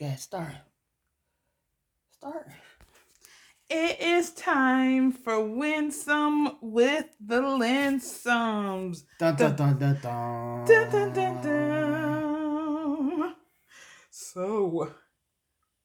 Ahead, 0.00 0.18
start. 0.20 0.52
Start. 2.10 2.48
It 3.68 4.00
is 4.00 4.30
time 4.32 5.10
for 5.10 5.40
Winsome 5.40 6.58
with 6.60 7.06
the 7.18 7.40
Linsoms. 7.40 9.02
Dun 9.18 9.34
dun 9.36 9.56
dun 9.56 9.78
dun 9.78 9.98
dun. 10.02 10.64
Dun, 10.66 10.90
dun, 10.90 11.12
dun, 11.12 11.42
dun. 11.42 13.34
So, 14.10 14.92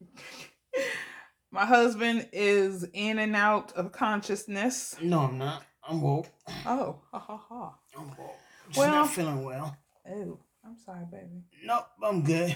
my 1.52 1.66
husband 1.66 2.28
is 2.32 2.86
in 2.94 3.18
and 3.18 3.36
out 3.36 3.72
of 3.74 3.92
consciousness. 3.92 4.96
No, 5.02 5.20
I'm 5.22 5.38
not. 5.38 5.64
I'm 5.88 6.02
woke. 6.02 6.28
Oh, 6.66 7.02
ha 7.12 7.20
ha 7.20 7.38
ha. 7.50 7.76
I'm 7.98 8.10
woke. 8.10 8.36
Just 8.68 8.78
Well- 8.80 8.92
not 8.92 9.10
feeling 9.10 9.44
well. 9.44 9.76
Oh, 10.08 10.40
I'm 10.64 10.78
sorry, 10.86 11.06
baby. 11.12 11.44
Nope, 11.64 11.86
I'm 12.04 12.24
good. 12.24 12.56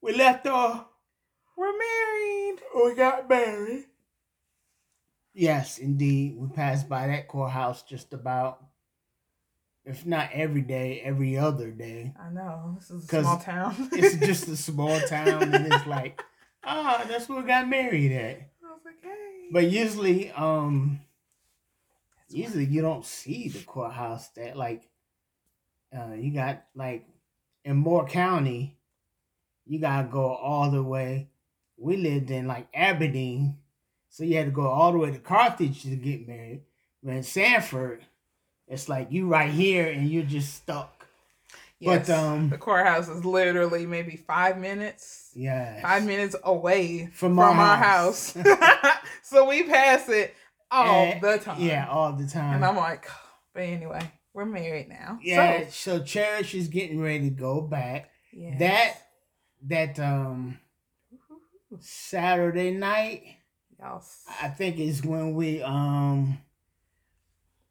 We 0.00 0.14
left 0.14 0.46
off. 0.46 0.86
We're 1.56 1.76
married. 1.76 2.56
We 2.74 2.94
got 2.94 3.28
married. 3.28 3.86
Yes, 5.34 5.78
indeed. 5.78 6.36
We 6.36 6.48
passed 6.48 6.88
by 6.88 7.06
that 7.08 7.28
courthouse 7.28 7.82
just 7.82 8.12
about, 8.12 8.64
if 9.84 10.06
not 10.06 10.30
every 10.32 10.62
day, 10.62 11.00
every 11.00 11.36
other 11.36 11.70
day. 11.70 12.14
I 12.20 12.30
know 12.30 12.76
this 12.78 12.90
is 12.90 13.04
a 13.04 13.08
'Cause 13.08 13.24
small 13.24 13.38
town. 13.38 13.88
It's 13.92 14.16
just 14.24 14.48
a 14.48 14.56
small 14.68 15.00
town, 15.00 15.52
and 15.54 15.72
it's 15.72 15.86
like, 15.86 16.22
ah, 16.64 17.04
that's 17.08 17.28
where 17.28 17.40
we 17.40 17.46
got 17.46 17.68
married 17.68 18.12
at. 18.12 18.36
I 18.64 18.72
was 18.72 18.80
like, 18.84 19.02
hey. 19.02 19.48
But 19.52 19.70
usually, 19.70 20.30
um, 20.32 21.00
usually 22.28 22.64
you 22.66 22.82
don't 22.82 23.04
see 23.04 23.48
the 23.48 23.62
courthouse 23.64 24.28
that 24.30 24.56
like, 24.56 24.88
uh, 25.96 26.12
you 26.14 26.32
got 26.32 26.64
like 26.74 27.06
in 27.64 27.76
Moore 27.76 28.06
County, 28.06 28.77
you 29.68 29.78
gotta 29.80 30.08
go 30.08 30.26
all 30.34 30.70
the 30.70 30.82
way. 30.82 31.28
We 31.76 31.96
lived 31.96 32.30
in 32.30 32.46
like 32.48 32.66
Aberdeen, 32.74 33.58
so 34.08 34.24
you 34.24 34.36
had 34.36 34.46
to 34.46 34.50
go 34.52 34.66
all 34.66 34.90
the 34.92 34.98
way 34.98 35.10
to 35.12 35.18
Carthage 35.18 35.82
to 35.82 35.94
get 35.96 36.26
married. 36.26 36.62
But 37.02 37.14
in 37.14 37.22
Sanford, 37.22 38.04
it's 38.66 38.88
like 38.88 39.12
you 39.12 39.28
right 39.28 39.50
here 39.50 39.86
and 39.86 40.08
you're 40.08 40.24
just 40.24 40.54
stuck. 40.54 41.06
Yes, 41.80 42.08
But 42.08 42.18
um, 42.18 42.48
the 42.48 42.58
courthouse 42.58 43.08
is 43.08 43.24
literally 43.24 43.86
maybe 43.86 44.16
five 44.16 44.58
minutes, 44.58 45.30
yeah, 45.36 45.80
five 45.80 46.04
minutes 46.04 46.34
away 46.42 47.06
From 47.12 47.36
from, 47.36 47.38
our 47.38 47.50
our 47.54 47.76
house. 47.76 48.32
house. 48.34 48.98
so 49.22 49.48
we 49.48 49.62
pass 49.62 50.08
it 50.08 50.34
all 50.72 51.04
And- 51.04 51.20
the 51.22 51.38
time. 51.38 51.60
Yeah, 51.60 51.86
all 51.88 52.12
the 52.14 52.26
time. 52.26 52.56
And 52.56 52.64
I'm 52.64 52.76
like, 52.76 53.06
but 53.54 53.62
anyway, 53.62 54.10
we're 54.34 54.44
married 54.44 54.88
now. 54.88 55.20
yeah, 55.22 55.68
So, 55.68 55.98
so 55.98 56.02
Cherish 56.02 56.52
is 56.54 56.66
getting 56.66 57.00
ready 57.00 57.30
to 57.30 57.36
go 57.36 57.60
back. 57.60 58.10
yes. 58.32 58.58
That 58.58 58.94
that 59.66 59.98
um 59.98 60.58
Saturday 61.80 62.70
night, 62.72 63.22
Y'all, 63.78 64.02
I 64.42 64.48
think 64.48 64.78
it's 64.78 65.04
when 65.04 65.34
we 65.34 65.62
um 65.62 66.38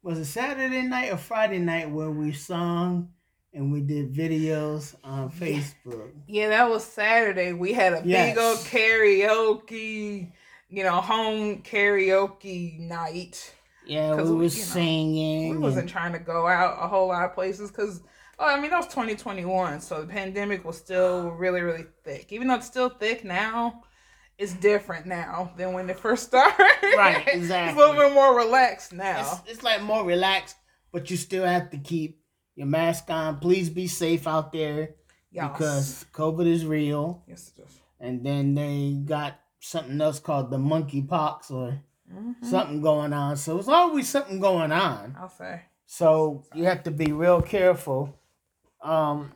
was 0.02 0.18
it 0.18 0.24
Saturday 0.26 0.82
night 0.82 1.12
or 1.12 1.16
Friday 1.16 1.58
night 1.58 1.90
where 1.90 2.10
we 2.10 2.32
sung 2.32 3.10
and 3.52 3.72
we 3.72 3.80
did 3.80 4.14
videos 4.14 4.94
on 5.02 5.30
Facebook. 5.30 6.12
yeah, 6.26 6.48
that 6.48 6.70
was 6.70 6.84
Saturday. 6.84 7.52
We 7.52 7.72
had 7.72 7.92
a 7.92 8.02
Yes. 8.04 8.34
big 8.34 8.38
old 8.38 8.58
karaoke, 8.58 10.30
you 10.68 10.84
know, 10.84 11.00
home 11.00 11.62
karaoke 11.62 12.78
night. 12.78 13.54
Yeah, 13.88 14.14
we 14.16 14.22
we- 14.30 14.36
was 14.36 14.54
you 14.56 14.62
know, 14.62 14.68
singing. 14.68 15.50
We 15.50 15.58
wasn't 15.58 15.88
trying 15.88 16.12
to 16.12 16.18
go 16.18 16.46
out 16.46 16.76
a 16.82 16.86
whole 16.88 17.08
lot 17.08 17.24
of 17.24 17.34
places 17.34 17.70
because, 17.70 18.02
oh, 18.38 18.46
I 18.46 18.60
mean, 18.60 18.70
that 18.70 18.76
was 18.76 18.86
2021, 18.88 19.80
so 19.80 20.00
the 20.02 20.06
pandemic 20.06 20.64
was 20.64 20.76
still 20.76 21.30
really, 21.38 21.60
really 21.62 21.86
thick. 22.04 22.32
Even 22.32 22.48
though 22.48 22.56
it's 22.56 22.66
still 22.66 22.88
thick 22.90 23.24
now, 23.24 23.82
it's 24.38 24.52
different 24.52 25.06
now 25.06 25.52
than 25.56 25.72
when 25.72 25.88
it 25.90 25.98
first 25.98 26.24
started. 26.28 26.54
Right, 26.96 27.24
it's 27.26 27.50
a 27.50 27.74
little 27.74 27.94
bit 27.96 28.12
more 28.12 28.36
relaxed 28.36 28.92
now. 28.92 29.20
it's, 29.44 29.50
it's 29.52 29.62
like 29.62 29.82
more 29.82 30.04
relaxed, 30.04 30.56
but 30.92 31.10
you 31.10 31.16
still 31.16 31.44
have 31.44 31.70
to 31.70 31.78
keep 31.78 32.20
your 32.54 32.66
mask 32.66 33.10
on. 33.10 33.38
Please 33.38 33.68
be 33.70 33.86
safe 33.86 34.26
out 34.26 34.52
there 34.52 34.90
Yes. 35.30 35.52
because 35.52 36.06
COVID 36.12 36.46
is 36.46 36.64
real. 36.64 37.22
yes, 37.28 37.52
it 37.56 37.62
is. 37.62 37.80
And 38.00 38.24
then 38.24 38.54
they 38.54 39.00
got 39.04 39.34
something 39.60 40.00
else 40.00 40.20
called 40.20 40.50
the 40.50 40.58
monkey 40.58 41.02
pox 41.02 41.50
or 41.50 41.80
Mhm. 42.12 42.44
something 42.44 42.80
going 42.80 43.12
on. 43.12 43.36
So 43.36 43.58
it's 43.58 43.68
always 43.68 44.08
something 44.08 44.40
going 44.40 44.72
on. 44.72 45.16
I'll 45.18 45.28
say. 45.28 45.62
So 45.86 46.44
you 46.54 46.64
have 46.64 46.82
to 46.84 46.90
be 46.90 47.12
real 47.12 47.42
careful. 47.42 48.14
Um, 48.82 49.32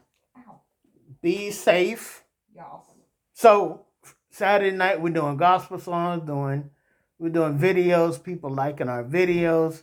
be 1.21 1.51
safe. 1.51 2.25
Y'all. 2.55 2.85
So 3.33 3.87
Saturday 4.31 4.77
night 4.77 5.01
we're 5.01 5.13
doing 5.13 5.37
gospel 5.37 5.79
songs, 5.79 6.27
doing 6.27 6.71
we're 7.19 7.29
doing 7.29 7.59
videos, 7.59 8.23
people 8.23 8.51
liking 8.51 8.89
our 8.89 9.05
videos. 9.05 9.83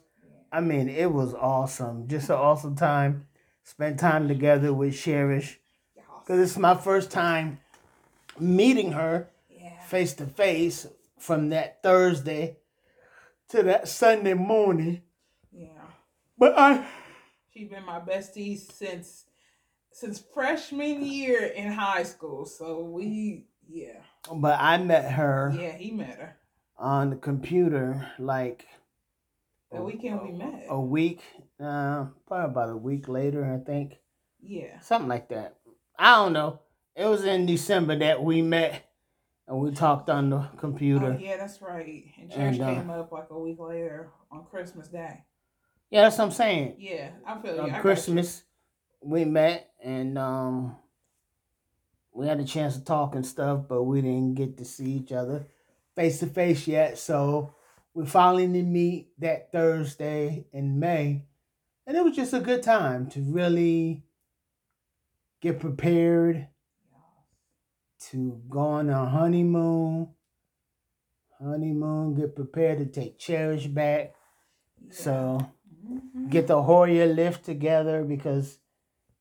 I 0.51 0.61
mean, 0.61 0.89
it 0.89 1.11
was 1.11 1.33
awesome. 1.33 2.07
Just 2.07 2.29
an 2.29 2.35
awesome 2.35 2.75
time. 2.75 3.27
Spent 3.63 3.99
time 3.99 4.27
together 4.27 4.73
with 4.73 4.97
Cherish. 4.99 5.59
Because 6.19 6.39
it's 6.41 6.57
my 6.57 6.75
first 6.75 7.11
time 7.11 7.59
meeting 8.39 8.91
her 8.93 9.27
face 9.85 10.13
to 10.15 10.25
face 10.25 10.87
from 11.17 11.49
that 11.49 11.81
Thursday 11.83 12.57
to 13.49 13.63
that 13.63 13.87
Sunday 13.87 14.33
morning. 14.33 15.01
Yeah. 15.51 15.67
But 16.37 16.57
I 16.57 16.85
She's 17.53 17.69
been 17.69 17.85
my 17.85 17.99
bestie 17.99 18.57
since 18.57 19.25
since 19.91 20.23
freshman 20.33 21.05
year 21.05 21.45
in 21.47 21.71
high 21.71 22.03
school. 22.03 22.45
So 22.45 22.81
we, 22.83 23.45
yeah, 23.67 23.99
but 24.33 24.59
I 24.59 24.77
met 24.77 25.11
her 25.11 25.53
yeah, 25.57 25.75
he 25.75 25.91
met 25.91 26.17
her 26.17 26.37
on 26.77 27.09
the 27.09 27.15
computer 27.17 28.09
like 28.17 28.65
the 29.71 29.81
weekend 29.81 30.21
we 30.21 30.31
met. 30.31 30.65
a 30.69 30.79
week, 30.79 31.21
uh, 31.59 32.05
probably 32.27 32.51
about 32.51 32.69
a 32.69 32.77
week 32.77 33.07
later, 33.07 33.45
I 33.45 33.63
think. 33.63 33.97
Yeah. 34.41 34.79
Something 34.79 35.09
like 35.09 35.29
that. 35.29 35.57
I 35.97 36.15
don't 36.15 36.33
know. 36.33 36.61
It 36.95 37.05
was 37.05 37.23
in 37.25 37.45
December 37.45 37.97
that 37.99 38.23
we 38.23 38.41
met 38.41 38.88
and 39.49 39.59
we 39.59 39.71
talked 39.71 40.09
on 40.09 40.29
the 40.29 40.47
computer. 40.57 41.17
Oh, 41.17 41.21
yeah, 41.21 41.35
that's 41.37 41.61
right. 41.61 42.05
And 42.21 42.29
church 42.29 42.39
And, 42.39 42.61
uh, 42.61 42.73
came 42.75 42.89
up 42.91 43.11
like 43.11 43.27
a 43.31 43.37
week 43.39 43.59
later 43.59 44.11
on 44.31 44.45
Christmas 44.45 44.87
Day. 44.87 45.23
Yeah, 45.89 46.03
that's 46.03 46.19
what 46.19 46.25
I'm 46.25 46.31
saying. 46.31 46.75
Yeah, 46.77 47.09
I 47.25 47.41
feel 47.41 47.55
you. 47.55 47.59
I 47.59 47.63
on 47.63 47.69
got 47.69 47.75
you. 47.77 47.81
Christmas 47.81 48.43
we 49.01 49.25
met 49.25 49.71
and 49.83 50.17
um 50.17 50.75
we 52.13 52.27
had 52.27 52.39
a 52.39 52.45
chance 52.45 52.75
to 52.75 52.83
talk 52.83 53.15
and 53.15 53.25
stuff, 53.25 53.61
but 53.67 53.83
we 53.83 54.01
didn't 54.01 54.35
get 54.35 54.57
to 54.57 54.65
see 54.65 54.91
each 54.91 55.11
other 55.11 55.45
face 55.95 56.19
to 56.19 56.27
face 56.27 56.67
yet. 56.67 56.97
So 56.97 57.53
we 57.93 58.05
finally 58.05 58.47
did 58.47 58.67
meet 58.67 59.09
that 59.19 59.51
Thursday 59.51 60.45
in 60.53 60.79
May. 60.79 61.23
And 61.87 61.97
it 61.97 62.03
was 62.03 62.15
just 62.15 62.33
a 62.33 62.39
good 62.39 62.61
time 62.61 63.09
to 63.11 63.21
really 63.21 64.03
get 65.41 65.59
prepared 65.59 66.47
to 67.99 68.41
go 68.49 68.59
on 68.59 68.89
a 68.89 69.05
honeymoon. 69.05 70.09
Honeymoon, 71.41 72.15
get 72.15 72.35
prepared 72.35 72.79
to 72.79 72.85
take 72.85 73.17
Cherish 73.17 73.67
back. 73.67 74.13
Yeah. 74.81 74.93
So 74.93 75.39
Mhm. 75.73 76.29
get 76.29 76.47
the 76.47 76.63
Hoyer 76.63 77.05
lift 77.07 77.45
together 77.45 78.03
because 78.03 78.59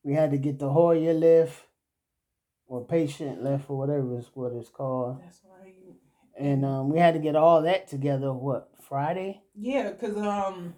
we 0.03 0.13
had 0.13 0.31
to 0.31 0.37
get 0.37 0.59
the 0.59 0.69
Hoyer 0.71 1.13
lift 1.13 1.65
or 2.67 2.85
patient 2.85 3.43
lift 3.43 3.69
or 3.69 3.77
whatever 3.77 4.17
is 4.17 4.29
what 4.33 4.53
it's 4.53 4.69
called. 4.69 5.21
That's 5.21 5.43
right. 5.45 5.75
And 6.37 6.63
um, 6.65 6.89
we 6.89 6.99
had 6.99 7.13
to 7.15 7.19
get 7.19 7.35
all 7.35 7.61
that 7.63 7.87
together. 7.87 8.31
What 8.33 8.69
Friday? 8.81 9.41
Yeah, 9.55 9.91
cause 9.93 10.15
um, 10.17 10.75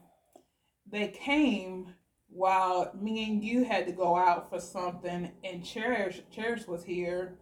they 0.89 1.07
came 1.09 1.93
while 2.29 2.91
me 2.99 3.25
and 3.29 3.43
you 3.43 3.63
had 3.63 3.85
to 3.87 3.91
go 3.91 4.15
out 4.15 4.49
for 4.49 4.59
something, 4.59 5.31
and 5.43 5.63
Cherish 5.65 6.21
Cherish 6.31 6.67
was 6.67 6.83
here, 6.83 7.37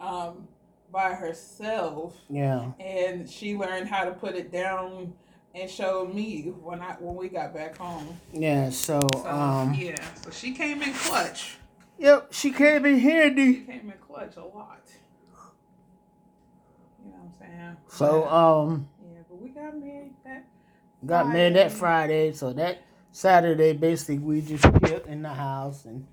um, 0.00 0.48
by 0.92 1.12
herself, 1.14 2.16
Yeah, 2.28 2.72
and 2.80 3.28
she 3.28 3.56
learned 3.56 3.88
how 3.88 4.04
to 4.04 4.12
put 4.12 4.34
it 4.34 4.50
down 4.50 5.12
and 5.54 5.70
showed 5.70 6.14
me 6.14 6.52
when 6.62 6.80
I 6.80 6.92
when 6.98 7.14
we 7.16 7.28
got 7.28 7.54
back 7.54 7.76
home. 7.76 8.18
yeah. 8.32 8.70
So 8.70 9.08
So 9.12 9.28
um, 9.28 9.74
yeah, 9.74 9.96
so 10.22 10.30
she 10.30 10.52
came 10.52 10.82
in 10.82 10.92
clutch. 10.94 11.56
yep, 11.98 12.28
she 12.32 12.50
came 12.50 12.84
in 12.86 12.98
She 12.98 13.04
handy. 13.08 13.54
came 13.60 13.90
in 13.92 13.98
clutch 14.06 14.36
a 14.36 14.40
lot. 14.44 14.80
You 17.04 17.10
know 17.12 17.16
what 17.18 17.48
I'm 17.48 17.50
saying? 17.58 17.76
So 17.88 18.22
But, 18.22 18.34
um, 18.34 18.88
yeah, 19.02 19.20
but 19.28 19.40
we 19.40 19.48
got 19.50 19.76
married 19.78 20.14
that. 20.24 20.44
got 21.06 21.28
married 21.28 21.56
that 21.56 21.72
Friday. 21.72 22.32
So 22.32 22.52
that 22.54 22.82
Saturday, 23.12 23.72
basically, 23.72 24.18
we 24.18 24.40
just 24.40 24.64
chilled 24.84 25.06
in 25.06 25.22
the 25.22 25.28
house 25.30 25.84
and 25.84 26.06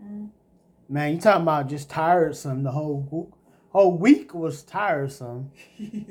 hmm 0.00 0.26
man, 0.88 1.14
you 1.14 1.20
talking 1.20 1.42
about 1.42 1.68
just 1.68 1.90
tiresome. 1.90 2.62
The 2.62 2.70
whole 2.72 3.32
whole 3.70 3.96
week 3.96 4.34
was 4.34 4.62
tiresome. 4.62 5.50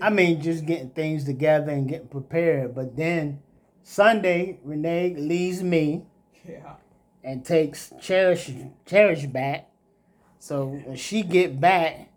I 0.02 0.10
mean, 0.12 0.42
just 0.42 0.66
getting 0.66 0.90
things 0.90 1.24
together 1.24 1.72
and 1.72 1.88
getting 1.88 2.08
prepared. 2.08 2.76
But 2.76 2.96
then 2.98 3.42
Sunday, 3.84 4.60
Renee 4.64 5.16
leaves 5.18 5.64
me 5.64 6.04
yeah. 6.48 6.74
and 7.24 7.46
takes 7.46 7.94
Cherish 8.02 8.52
Cherish 8.86 9.26
back. 9.28 9.70
So 10.40 10.66
when 10.68 10.98
she 10.98 11.22
get 11.24 11.62
back, 11.62 12.10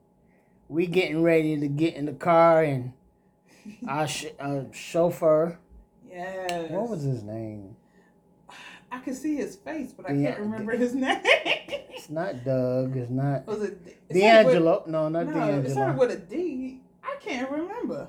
we 0.69 0.87
getting 0.87 1.23
ready 1.23 1.59
to 1.61 1.69
get 1.69 1.95
in 1.95 2.07
the 2.07 2.13
car, 2.13 2.65
and 2.65 2.93
our 3.89 4.09
sh- 4.09 4.27
uh, 4.41 4.63
chauffeur, 4.73 5.59
Yes. 6.11 6.71
what 6.71 6.89
was 6.89 7.03
his 7.03 7.23
name? 7.23 7.76
I 8.91 9.01
can 9.01 9.15
see 9.15 9.37
his 9.37 9.57
face, 9.57 9.93
but 9.93 10.07
I 10.07 10.11
can't 10.15 10.39
remember 10.41 10.77
his 10.77 10.95
name. 10.95 11.21
It's 11.25 12.11
not 12.11 12.45
Doug. 12.45 12.97
It's 12.97 13.11
not 13.11 13.47
was 13.47 13.63
it 13.63 13.79
started 14.11 14.47
with- 14.63 14.87
No, 14.87 15.09
not 15.09 15.27
No, 15.27 15.49
it 15.61 15.71
started 15.71 15.99
with 15.99 16.11
a 16.11 16.17
D. 16.17 16.81
I 17.03 17.17
can't 17.21 17.51
remember. 17.51 18.09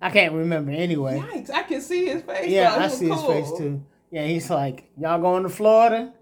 I 0.00 0.10
can't 0.10 0.34
remember 0.34 0.72
anyway. 0.72 1.18
Yikes! 1.18 1.50
I 1.50 1.62
can 1.62 1.80
see 1.80 2.06
his 2.06 2.22
face. 2.22 2.50
Yeah. 2.50 2.74
I 2.76 2.88
see 2.88 3.08
his 3.08 3.22
face 3.22 3.50
too. 3.56 3.82
Yeah, 4.10 4.26
he's 4.26 4.50
like, 4.50 4.90
y'all 4.98 5.20
going 5.20 5.42
to 5.42 5.48
Florida? 5.48 6.12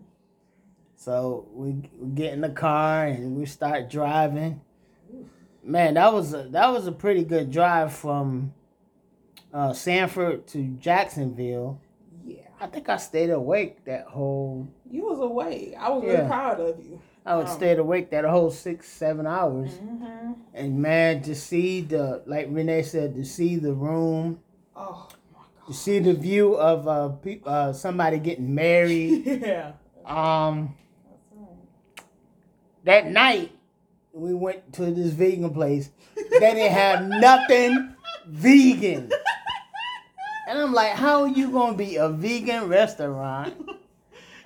So 0.97 1.47
we, 1.53 1.73
we 1.99 2.09
get 2.15 2.33
in 2.33 2.41
the 2.41 2.49
car 2.51 3.07
and 3.07 3.37
we 3.37 3.47
start 3.47 3.91
driving. 3.91 4.61
Man, 5.63 5.95
that 5.95 6.13
was 6.13 6.33
a 6.35 6.45
that 6.51 6.69
was 6.73 6.87
a 6.87 6.93
pretty 6.93 7.25
good 7.25 7.51
drive 7.51 7.93
from 7.93 8.53
uh, 9.53 9.73
Sanford 9.73 10.47
to 10.49 10.63
Jacksonville. 10.79 11.81
Yeah, 12.59 12.65
I 12.65 12.69
think 12.69 12.89
I 12.89 12.97
stayed 12.97 13.31
awake 13.31 13.85
that 13.85 14.07
whole. 14.07 14.69
you 14.91 15.03
was 15.05 15.21
awake. 15.21 15.75
I 15.79 15.89
was 15.91 16.05
really 16.05 16.27
proud 16.27 16.61
of 16.61 16.79
you. 16.79 17.01
I 17.27 17.37
would 17.37 17.47
Oh. 17.47 17.55
stayed 17.57 17.79
awake 17.79 18.11
that 18.11 18.25
whole 18.27 18.51
six 18.51 18.87
seven 18.89 19.27
hours. 19.27 19.73
Mm-hmm. 19.75 20.33
And 20.53 20.79
man, 20.81 21.23
to 21.23 21.35
see 21.35 21.81
the 21.81 22.23
like 22.27 22.49
Renee 22.51 22.83
said, 22.83 23.15
to 23.15 23.25
see 23.25 23.57
the 23.57 23.73
room, 23.73 24.41
Oh 24.77 25.09
my 25.33 25.41
god. 25.61 25.67
to 25.69 25.73
see 25.75 25.99
the 26.01 26.13
view 26.15 26.55
of 26.55 26.87
uh, 26.87 27.09
pe- 27.09 27.41
uh 27.47 27.73
somebody 27.73 28.19
getting 28.19 28.55
married. 28.55 29.23
yeah. 29.43 29.73
Um, 30.05 30.77
that 32.85 33.07
night 33.11 33.53
we 34.13 34.35
went 34.35 34.73
to 34.75 34.91
this 34.91 35.13
vegan 35.13 35.51
place. 35.55 35.91
They 36.15 36.39
didn't 36.41 36.73
have 36.73 37.07
nothing 37.09 37.95
vegan. 38.27 39.11
And 40.55 40.63
I'm 40.63 40.73
like, 40.73 40.93
how 40.93 41.23
are 41.23 41.29
you 41.29 41.51
gonna 41.51 41.77
be 41.77 41.97
a 41.97 42.09
vegan 42.09 42.69
restaurant 42.69 43.55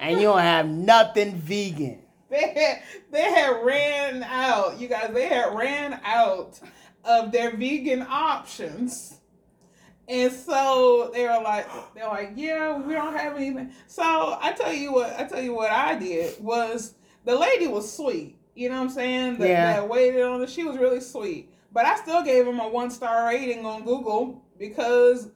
and 0.00 0.16
you 0.16 0.22
don't 0.22 0.38
have 0.40 0.66
nothing 0.66 1.34
vegan? 1.34 1.98
They 2.30 2.54
had 2.54 2.82
they 3.10 3.24
had 3.24 3.62
ran 3.62 4.22
out. 4.22 4.80
You 4.80 4.88
guys, 4.88 5.10
they 5.12 5.26
had 5.28 5.54
ran 5.54 6.00
out 6.02 6.58
of 7.04 7.30
their 7.30 7.54
vegan 7.54 8.06
options. 8.08 9.18
And 10.08 10.32
so 10.32 11.10
they 11.12 11.24
were 11.24 11.42
like, 11.44 11.66
they're 11.94 12.08
like, 12.08 12.32
yeah, 12.36 12.78
we 12.78 12.94
don't 12.94 13.14
have 13.14 13.36
anything. 13.36 13.72
So 13.86 14.02
I 14.40 14.52
tell 14.56 14.72
you 14.72 14.94
what, 14.94 15.14
I 15.20 15.24
tell 15.24 15.42
you 15.42 15.52
what 15.54 15.70
I 15.70 15.98
did 15.98 16.42
was 16.42 16.94
the 17.26 17.36
lady 17.36 17.66
was 17.66 17.94
sweet. 17.94 18.38
You 18.54 18.70
know 18.70 18.76
what 18.76 18.84
I'm 18.84 18.90
saying? 18.90 19.38
That, 19.40 19.48
Yeah. 19.48 19.72
that 19.74 19.88
waited 19.90 20.22
on 20.22 20.40
it. 20.42 20.48
She 20.48 20.64
was 20.64 20.78
really 20.78 21.02
sweet. 21.02 21.52
But 21.70 21.84
I 21.84 21.96
still 21.96 22.22
gave 22.22 22.46
them 22.46 22.60
a 22.60 22.66
one 22.68 22.90
star 22.90 23.26
rating 23.28 23.66
on 23.66 23.84
Google 23.84 24.42
because 24.58 25.28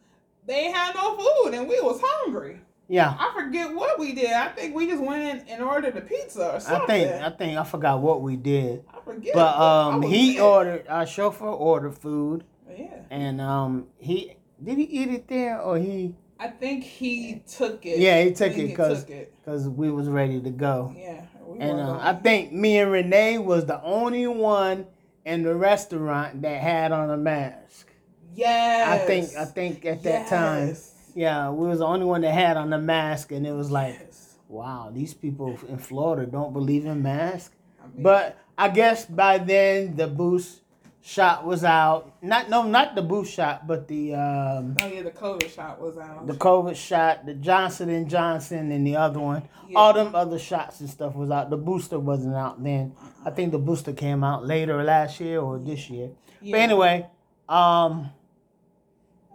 they 0.46 0.70
had 0.70 0.94
no 0.94 1.16
food 1.16 1.54
and 1.54 1.68
we 1.68 1.80
was 1.80 2.00
hungry. 2.04 2.60
Yeah. 2.88 3.16
I 3.18 3.32
forget 3.34 3.74
what 3.74 3.98
we 3.98 4.12
did. 4.12 4.30
I 4.32 4.48
think 4.48 4.74
we 4.74 4.86
just 4.86 5.02
went 5.02 5.22
in 5.22 5.48
and 5.48 5.62
ordered 5.62 5.96
a 5.96 6.00
pizza 6.00 6.54
or 6.56 6.60
something. 6.60 7.06
I 7.06 7.08
think 7.10 7.22
I 7.24 7.30
think 7.30 7.58
I 7.58 7.64
forgot 7.64 8.00
what 8.00 8.22
we 8.22 8.36
did. 8.36 8.84
I 8.92 9.00
forget. 9.04 9.34
But 9.34 9.56
um 9.58 10.02
he 10.02 10.34
sick. 10.34 10.42
ordered 10.42 10.86
our 10.88 11.06
chauffeur 11.06 11.46
ordered 11.46 11.96
food 11.96 12.44
Yeah. 12.70 12.88
and 13.10 13.40
um 13.40 13.86
he 13.98 14.34
did 14.62 14.78
he 14.78 14.84
eat 14.84 15.08
it 15.08 15.28
there 15.28 15.60
or 15.60 15.78
he 15.78 16.14
I 16.38 16.48
think 16.48 16.82
he 16.82 17.40
took 17.46 17.86
it. 17.86 17.98
Yeah, 18.00 18.20
he 18.24 18.32
took 18.32 18.56
it 18.58 18.74
'cause- 18.76 19.04
took 19.04 19.10
it. 19.10 19.32
because 19.40 19.68
we 19.68 19.90
was 19.92 20.08
ready 20.08 20.40
to 20.40 20.50
go. 20.50 20.92
Yeah. 20.98 21.22
We 21.46 21.60
And 21.60 21.78
uh, 21.78 21.98
I 22.00 22.14
think 22.14 22.52
me 22.52 22.78
and 22.78 22.90
Renee 22.90 23.38
was 23.38 23.66
the 23.66 23.80
only 23.82 24.26
one 24.26 24.86
in 25.24 25.44
the 25.44 25.54
restaurant 25.54 26.42
that 26.42 26.60
had 26.60 26.90
on 26.90 27.10
a 27.10 27.16
mask. 27.16 27.91
Yes. 28.34 28.88
I 28.88 29.06
think 29.06 29.36
I 29.36 29.44
think 29.44 29.84
at 29.86 30.02
that 30.04 30.28
time, 30.28 30.76
yeah, 31.14 31.50
we 31.50 31.66
was 31.68 31.78
the 31.80 31.86
only 31.86 32.06
one 32.06 32.20
that 32.22 32.32
had 32.32 32.56
on 32.56 32.70
the 32.70 32.78
mask, 32.78 33.32
and 33.32 33.46
it 33.46 33.52
was 33.52 33.70
like, 33.70 33.94
Yes. 33.98 34.34
wow, 34.48 34.90
these 34.92 35.14
people 35.14 35.58
in 35.68 35.78
Florida 35.78 36.30
don't 36.30 36.52
believe 36.52 36.86
in 36.86 37.02
masks. 37.02 37.54
I 37.82 37.86
mean, 37.88 38.02
But 38.02 38.38
I 38.56 38.68
guess 38.68 39.04
by 39.06 39.38
then 39.38 39.96
the 39.96 40.06
boost 40.06 40.60
shot 41.04 41.44
was 41.44 41.64
out. 41.64 42.14
Not 42.22 42.48
no, 42.48 42.62
not 42.62 42.94
the 42.94 43.02
boost 43.02 43.32
shot, 43.34 43.66
but 43.66 43.88
the 43.88 44.14
um, 44.14 44.76
oh 44.80 44.86
yeah, 44.86 45.02
the 45.02 45.10
COVID 45.10 45.52
shot 45.54 45.80
was 45.80 45.98
out. 45.98 46.26
the 46.26 46.34
COVID 46.34 46.76
shot, 46.76 47.26
the 47.26 47.34
Johnson 47.34 47.88
and 47.90 48.08
Johnson, 48.08 48.70
and 48.72 48.86
the 48.86 48.96
other 48.96 49.18
one. 49.20 49.42
Yeah. 49.68 49.78
All 49.78 49.92
them 49.94 50.14
other 50.14 50.38
shots 50.38 50.80
and 50.80 50.88
stuff 50.90 51.14
was 51.14 51.30
out. 51.30 51.48
The 51.50 51.56
booster 51.56 51.98
wasn't 51.98 52.36
out 52.36 52.62
then. 52.62 52.94
I 53.24 53.30
think 53.30 53.52
the 53.52 53.58
booster 53.58 53.92
came 53.92 54.22
out 54.22 54.46
later 54.46 54.82
last 54.84 55.18
year 55.20 55.40
or 55.40 55.58
this 55.58 55.88
year. 55.90 56.10
yeah. 56.42 56.52
But 56.52 56.60
anyway, 56.60 57.06
um, 57.48 58.10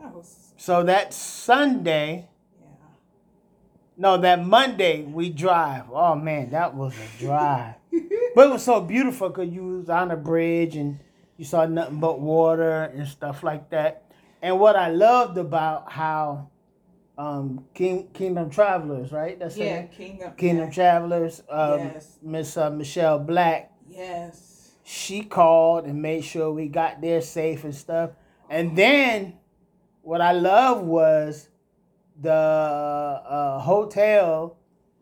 that 0.01 0.13
was 0.13 0.53
so 0.57 0.83
that 0.83 1.13
Sunday, 1.13 2.27
yeah. 2.59 2.67
no, 3.97 4.17
that 4.17 4.45
Monday 4.45 5.03
we 5.03 5.29
drive. 5.29 5.85
Oh 5.91 6.15
man, 6.15 6.49
that 6.51 6.75
was 6.75 6.93
a 6.95 7.19
drive. 7.19 7.75
but 8.35 8.47
it 8.47 8.51
was 8.51 8.63
so 8.63 8.81
beautiful 8.81 9.29
because 9.29 9.49
you 9.49 9.63
was 9.63 9.89
on 9.89 10.11
a 10.11 10.17
bridge 10.17 10.75
and 10.75 10.99
you 11.37 11.45
saw 11.45 11.65
nothing 11.65 11.99
but 11.99 12.19
water 12.19 12.83
and 12.83 13.07
stuff 13.07 13.43
like 13.43 13.69
that. 13.69 14.03
And 14.41 14.59
what 14.59 14.75
I 14.75 14.89
loved 14.89 15.37
about 15.37 15.91
how 15.91 16.49
um, 17.17 17.65
King, 17.73 18.09
Kingdom 18.13 18.49
Travelers, 18.49 19.11
right? 19.11 19.39
That's 19.39 19.57
yeah, 19.57 19.81
name? 19.81 19.87
Kingdom. 19.89 20.33
Kingdom 20.35 20.67
yeah. 20.67 20.73
Travelers, 20.73 21.43
um, 21.49 21.79
Yes. 21.79 22.17
Miss 22.21 22.57
uh, 22.57 22.69
Michelle 22.69 23.19
Black, 23.19 23.71
Yes. 23.89 24.71
she 24.83 25.23
called 25.23 25.85
and 25.85 26.01
made 26.01 26.23
sure 26.23 26.51
we 26.51 26.67
got 26.67 27.01
there 27.01 27.21
safe 27.21 27.63
and 27.63 27.73
stuff. 27.73 28.11
And 28.49 28.77
then 28.77 29.33
what 30.07 30.21
I 30.21 30.31
love 30.31 30.83
was 30.83 31.49
the 32.21 32.31
uh, 32.31 33.59
hotel 33.59 34.55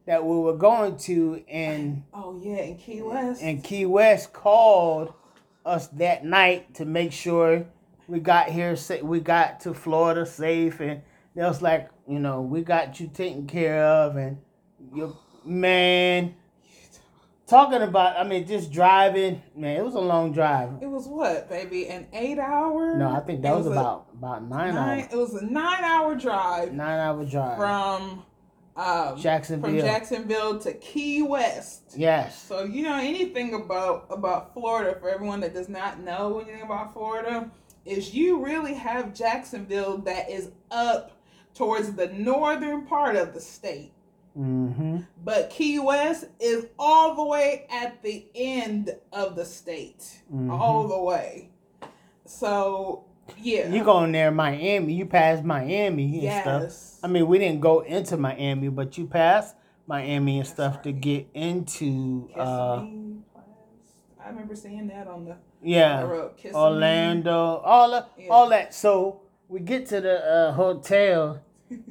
that 0.07 0.25
we 0.25 0.36
were 0.36 0.57
going 0.57 0.98
to 0.98 1.44
in 1.48 2.04
Oh 2.12 2.42
yeah, 2.44 2.63
in 2.63 2.78
Key 2.80 3.04
West. 3.04 3.40
in 3.40 3.62
Key 3.62 3.86
West 3.86 4.34
called 4.34 5.13
us 5.63 5.86
that 5.90 6.25
night 6.25 6.74
to 6.74 6.86
make 6.86 7.12
sure 7.12 7.68
we 8.07 8.19
got 8.19 8.50
here 8.50 8.75
we 9.04 9.19
got 9.19 9.60
to 9.60 9.75
Florida 9.75 10.25
safe 10.25 10.80
and 10.80 11.04
they 11.36 11.44
was 11.44 11.62
like, 11.62 11.92
you 12.07 12.18
know, 12.18 12.42
we 12.42 12.63
got 12.63 13.00
you 13.00 13.07
taken 13.07 13.46
care 13.46 13.86
of 13.86 14.16
and 14.16 14.40
you 14.92 15.16
man 15.46 16.34
talking 17.47 17.81
about 17.81 18.18
I 18.18 18.24
mean 18.24 18.47
just 18.47 18.71
driving, 18.71 19.42
man, 19.56 19.77
it 19.77 19.83
was 19.83 19.95
a 19.95 20.00
long 20.00 20.31
drive. 20.33 20.69
It 20.81 20.88
was 20.89 21.07
what, 21.07 21.50
baby? 21.50 21.88
An 21.88 22.07
eight 22.14 22.40
hour? 22.40 22.97
No, 22.97 23.09
I 23.11 23.19
think 23.21 23.42
that 23.44 23.54
It 23.54 23.57
was, 23.57 23.68
a 23.68 23.71
about 23.71 24.07
about 24.14 24.44
nine, 24.49 24.73
nine. 24.75 24.99
hours. 25.02 25.14
It 25.14 25.18
was 25.18 25.33
a 25.35 25.45
nine 25.45 25.83
hour 25.83 26.16
drive 26.16 26.73
Nine 26.73 26.99
hour 26.99 27.25
drive. 27.25 27.57
from 27.57 28.23
um, 28.78 29.18
Jacksonville. 29.18 29.69
from 29.71 29.80
Jacksonville 29.80 30.59
to 30.59 30.73
Key 30.73 31.21
West. 31.21 31.94
yes. 31.95 32.42
So 32.44 32.64
you 32.64 32.83
know 32.83 32.97
anything 32.97 33.54
about 33.54 34.06
about 34.09 34.54
Florida 34.54 34.99
for 34.99 35.09
everyone 35.09 35.40
that 35.42 35.54
does 35.54 35.69
not 35.69 35.99
know 36.02 36.40
anything 36.40 36.61
about 36.64 36.94
Florida 36.94 37.49
is 37.85 38.14
you 38.16 38.44
really 38.44 38.73
have 38.73 39.14
Jacksonville 39.14 39.99
that 39.99 40.30
is 40.30 40.49
up 40.71 41.11
towards 41.54 41.94
the 41.94 42.07
northern 42.07 42.85
part 42.85 43.16
of 43.16 43.33
the 43.33 43.40
state. 43.40 43.94
Mm-hmm. 44.37 44.97
But 45.23 45.49
Key 45.49 45.80
West 45.80 46.25
is 46.39 46.68
all 46.77 47.15
the 47.15 47.23
way 47.23 47.65
at 47.71 48.04
the 48.04 48.27
end 48.35 48.95
of 49.13 49.35
the 49.35 49.45
state. 49.45 50.21
Mhm. 50.33 50.51
All 50.51 50.87
the 50.87 50.99
way. 51.01 51.49
So 52.25 53.06
yeah. 53.37 53.69
You 53.69 53.83
going 53.83 54.11
there 54.11 54.31
Miami, 54.31 54.94
you 54.94 55.06
pass 55.06 55.44
Miami 55.44 56.27
and 56.27 56.42
stuff. 56.42 56.99
I 57.04 57.07
mean, 57.07 57.27
we 57.27 57.39
didn't 57.39 57.61
go 57.61 57.80
into 57.81 58.18
Miami, 58.18 58.68
but 58.69 58.97
you 58.97 59.07
pass 59.07 59.54
Miami 59.87 60.39
and 60.39 60.45
That's 60.45 60.49
stuff 60.49 60.81
to 60.83 60.92
get 60.92 61.27
into 61.33 62.30
uh 62.35 62.83
I 64.25 64.30
remember 64.30 64.56
seeing 64.56 64.87
that 64.87 65.07
on 65.07 65.25
the, 65.25 65.35
yeah. 65.61 66.04
Orlando, 66.51 67.57
all 67.63 67.94
of, 67.94 68.06
Yeah. 68.18 68.30
all 68.30 68.49
that. 68.49 68.73
So 68.73 69.21
we 69.47 69.59
get 69.59 69.85
to 69.89 70.01
the 70.01 70.18
uh, 70.25 70.51
hotel 70.54 71.42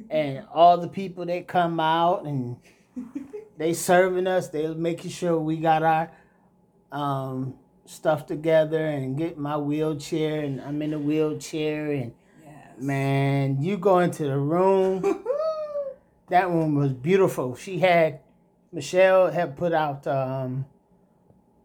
and 0.09 0.45
all 0.53 0.77
the 0.77 0.87
people 0.87 1.25
they 1.25 1.41
come 1.41 1.79
out 1.79 2.25
and 2.25 2.57
they 3.57 3.73
serving 3.73 4.27
us, 4.27 4.49
they 4.49 4.67
making 4.73 5.11
sure 5.11 5.39
we 5.39 5.57
got 5.57 5.83
our 5.83 6.11
um 6.91 7.55
stuff 7.85 8.25
together 8.25 8.85
and 8.85 9.17
get 9.17 9.37
my 9.37 9.57
wheelchair 9.57 10.41
and 10.41 10.61
I'm 10.61 10.81
in 10.81 10.93
a 10.93 10.99
wheelchair 10.99 11.91
and 11.91 12.13
yes. 12.43 12.53
man, 12.79 13.61
you 13.61 13.77
go 13.77 13.99
into 13.99 14.23
the 14.23 14.37
room 14.37 15.03
that 16.29 16.49
room 16.49 16.75
was 16.75 16.93
beautiful. 16.93 17.55
She 17.55 17.79
had 17.79 18.19
Michelle 18.71 19.31
had 19.31 19.55
put 19.55 19.73
out 19.73 20.05
um, 20.07 20.65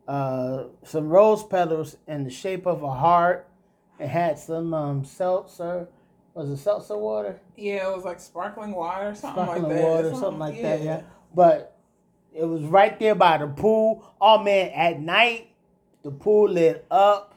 uh, 0.06 0.64
some 0.84 1.08
rose 1.08 1.42
petals 1.42 1.96
in 2.06 2.24
the 2.24 2.30
shape 2.30 2.66
of 2.66 2.82
a 2.82 2.90
heart. 2.90 3.48
It 3.98 4.08
had 4.08 4.38
some 4.38 4.72
um, 4.72 5.04
seltzer. 5.04 5.88
Was 6.40 6.48
it 6.48 6.56
seltzer 6.56 6.96
water? 6.96 7.38
Yeah, 7.54 7.90
it 7.90 7.94
was 7.94 8.04
like 8.06 8.18
sparkling 8.18 8.72
water, 8.72 9.14
something 9.14 9.44
Sparkling 9.44 9.62
like 9.64 9.74
that. 9.74 9.82
water, 9.82 10.14
something 10.14 10.38
like 10.38 10.62
that. 10.62 10.80
Yeah, 10.80 11.02
but 11.34 11.76
it 12.32 12.46
was 12.46 12.62
right 12.62 12.98
there 12.98 13.14
by 13.14 13.36
the 13.36 13.46
pool. 13.46 14.10
Oh 14.18 14.42
man, 14.42 14.70
at 14.70 14.98
night 15.00 15.50
the 16.02 16.10
pool 16.10 16.48
lit 16.48 16.86
up. 16.90 17.34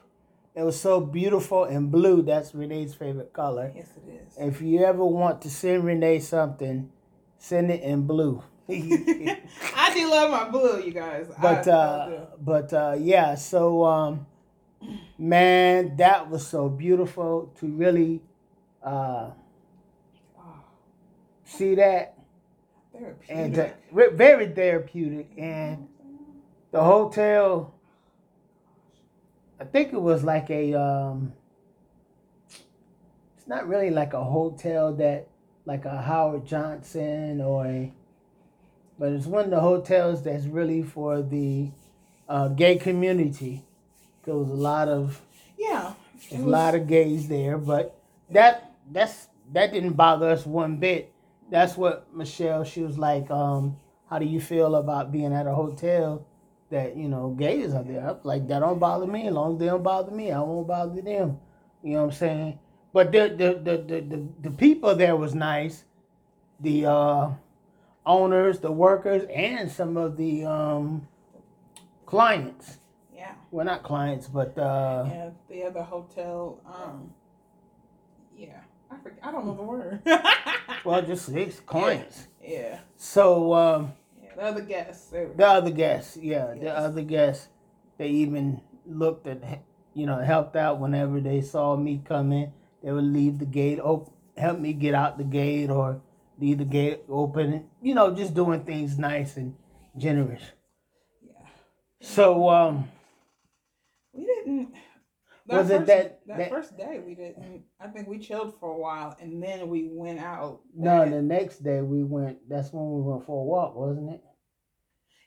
It 0.56 0.64
was 0.64 0.80
so 0.80 1.02
beautiful 1.02 1.66
and 1.66 1.92
blue. 1.92 2.22
That's 2.22 2.56
Renee's 2.56 2.94
favorite 2.94 3.34
color. 3.34 3.74
Yes, 3.76 3.90
it 3.98 4.10
is. 4.10 4.38
If 4.38 4.62
you 4.62 4.86
ever 4.86 5.04
want 5.04 5.42
to 5.42 5.50
send 5.50 5.84
Renee 5.84 6.20
something, 6.20 6.90
send 7.38 7.72
it 7.72 7.82
in 7.82 8.08
blue. 8.08 8.42
I 8.70 9.92
do 9.94 10.10
love 10.10 10.32
my 10.32 10.48
blue, 10.48 10.82
you 10.82 10.92
guys. 10.92 11.28
but 11.42 11.68
I, 11.68 11.72
I 11.72 11.76
uh, 11.76 12.10
do. 12.10 12.18
but 12.40 12.72
uh, 12.72 12.96
yeah. 12.98 13.36
So 13.36 13.84
um, 13.84 14.28
man, 15.18 15.98
that 15.98 16.30
was 16.30 16.48
so 16.48 16.70
beautiful 16.70 17.52
to 17.60 17.68
really 17.68 18.22
uh, 18.84 19.32
see 21.46 21.76
that, 21.76 22.18
therapeutic. 22.92 23.30
and 23.30 23.60
uh, 23.60 24.10
very 24.14 24.48
therapeutic. 24.48 25.32
And 25.38 25.88
the 26.72 26.84
hotel, 26.84 27.74
I 29.60 29.66
think 29.66 29.94
it 29.94 30.02
was 30.02 30.24
like 30.24 30.50
a. 30.50 30.74
Um, 30.74 31.34
it's 33.38 33.48
not 33.48 33.68
really 33.68 33.90
like 33.90 34.14
a 34.14 34.24
hotel 34.24 34.94
that 34.96 35.28
like 35.66 35.86
a 35.86 36.02
Howard 36.02 36.46
Johnson 36.46 37.42
or 37.42 37.66
a, 37.66 37.92
but 38.98 39.12
it's 39.12 39.26
one 39.26 39.46
of 39.46 39.50
the 39.52 39.60
hotels 39.60 40.24
that's 40.24 40.46
really 40.46 40.82
for 40.82 41.22
the 41.22 41.70
uh, 42.30 42.48
gay 42.50 42.78
community. 42.78 43.64
There 44.24 44.36
was 44.36 44.50
a 44.50 44.54
lot 44.54 44.88
of 44.88 45.22
yeah, 45.58 45.94
a 46.32 46.36
was- 46.36 46.46
lot 46.46 46.76
of 46.76 46.88
gays 46.88 47.28
there, 47.28 47.58
but 47.58 47.98
that 48.30 48.73
that's 48.92 49.30
that 49.52 49.72
didn't 49.72 49.94
bother 49.94 50.30
us 50.30 50.46
one 50.46 50.78
bit. 50.78 51.14
That's 51.50 51.78
what 51.78 52.14
Michelle. 52.16 52.64
She 52.64 52.82
was 52.82 52.98
like, 52.98 53.30
um, 53.32 53.78
"How 54.10 54.20
do 54.20 54.26
you 54.26 54.42
feel 54.42 54.76
about 54.76 55.12
being 55.12 55.34
at 55.34 55.48
a 55.48 55.54
hotel 55.54 56.26
that 56.70 56.96
you 56.96 57.08
know 57.08 57.30
gays 57.32 57.74
are 57.74 57.84
there?" 57.84 58.18
Like, 58.24 58.48
"That 58.48 58.60
don't 58.60 58.80
bother 58.80 59.08
me. 59.08 59.28
As 59.28 59.34
long 59.34 59.54
as 59.54 59.60
they 59.60 59.66
don't 59.68 59.84
bother 59.84 60.12
me, 60.12 60.32
I 60.32 60.40
won't 60.40 60.68
bother 60.68 61.02
them." 61.02 61.40
You 61.84 61.94
know 61.94 62.04
what 62.04 62.06
I'm 62.06 62.12
saying? 62.12 62.60
But 62.94 63.12
the 63.12 63.30
the 63.30 63.54
the 63.62 63.78
the, 63.78 64.02
the, 64.02 64.28
the 64.42 64.52
people 64.52 64.96
there 64.96 65.16
was 65.16 65.34
nice. 65.36 65.84
The 66.60 66.86
uh, 66.86 67.30
owners, 68.06 68.60
the 68.60 68.72
workers, 68.72 69.24
and 69.34 69.70
some 69.70 69.98
of 69.98 70.18
the 70.18 70.46
um, 70.46 71.08
clients. 72.06 72.78
yeah, 73.14 73.34
Well, 73.52 73.66
not 73.66 73.84
clients, 73.84 74.28
but 74.28 74.58
uh, 74.58 75.06
yeah. 75.08 75.30
The 75.50 75.64
other 75.64 75.84
hotel, 75.84 76.60
um, 76.66 77.14
yeah, 78.38 78.62
I 78.92 78.98
forget. 79.02 79.20
I 79.24 79.32
don't 79.32 79.46
know 79.46 79.56
the 79.56 79.64
word. 79.64 80.02
well, 80.86 81.02
just 81.02 81.30
it's 81.30 81.60
coins. 81.60 82.28
yeah, 82.42 82.80
So 82.96 83.54
um, 83.54 83.94
yeah. 84.22 84.36
The 84.36 84.42
other 84.44 84.62
guests, 84.62 85.08
the 85.12 85.46
other 85.48 85.72
guests, 85.72 86.18
yeah, 86.18 86.54
the 86.60 86.70
other 86.76 87.02
guests, 87.02 87.48
they 87.98 88.08
even 88.10 88.62
looked 88.86 89.28
at, 89.28 89.42
you 89.94 90.06
know, 90.06 90.18
helped 90.20 90.56
out 90.56 90.80
whenever 90.80 91.20
they 91.22 91.42
saw 91.42 91.76
me 91.76 92.02
come 92.04 92.32
in. 92.34 92.52
They 92.84 92.92
would 92.92 93.04
leave 93.06 93.40
the 93.40 93.46
gate 93.46 93.80
open, 93.82 94.12
help 94.38 94.60
me 94.60 94.74
get 94.74 94.94
out 94.94 95.18
the 95.18 95.24
gate, 95.24 95.70
or 95.70 96.02
leave 96.40 96.58
the 96.58 96.66
gate 96.66 97.02
open. 97.10 97.66
You 97.82 97.96
know, 97.96 98.14
just 98.14 98.34
doing 98.34 98.64
things 98.66 98.98
nice 99.00 99.38
and 99.38 99.56
generous. 99.98 100.42
yeah. 101.22 101.48
So 102.02 102.50
um, 102.50 102.90
We 104.14 104.26
didn't. 104.26 104.74
Was 105.46 105.70
it 105.70 105.86
that- 105.88 106.26
that 106.28 106.38
that- 106.38 106.50
first 106.50 106.78
day 106.78 107.00
we 107.06 107.16
didn't? 107.16 107.64
I 107.80 107.88
think 107.88 108.08
we 108.08 108.18
chilled 108.20 108.58
for 108.60 108.72
a 108.72 108.78
while 108.78 109.16
and 109.20 109.42
then 109.44 109.68
we 109.70 109.90
went 109.92 110.20
out. 110.20 110.62
no, 110.76 111.08
the 111.10 111.22
next 111.22 111.60
day 111.64 111.82
we 111.82 112.04
went. 112.04 112.48
That's 112.50 112.72
when 112.72 112.90
we 112.92 113.02
went 113.02 113.26
for 113.26 113.42
a 113.42 113.44
walk, 113.44 113.76
wasn't 113.76 114.12
it? 114.12 114.24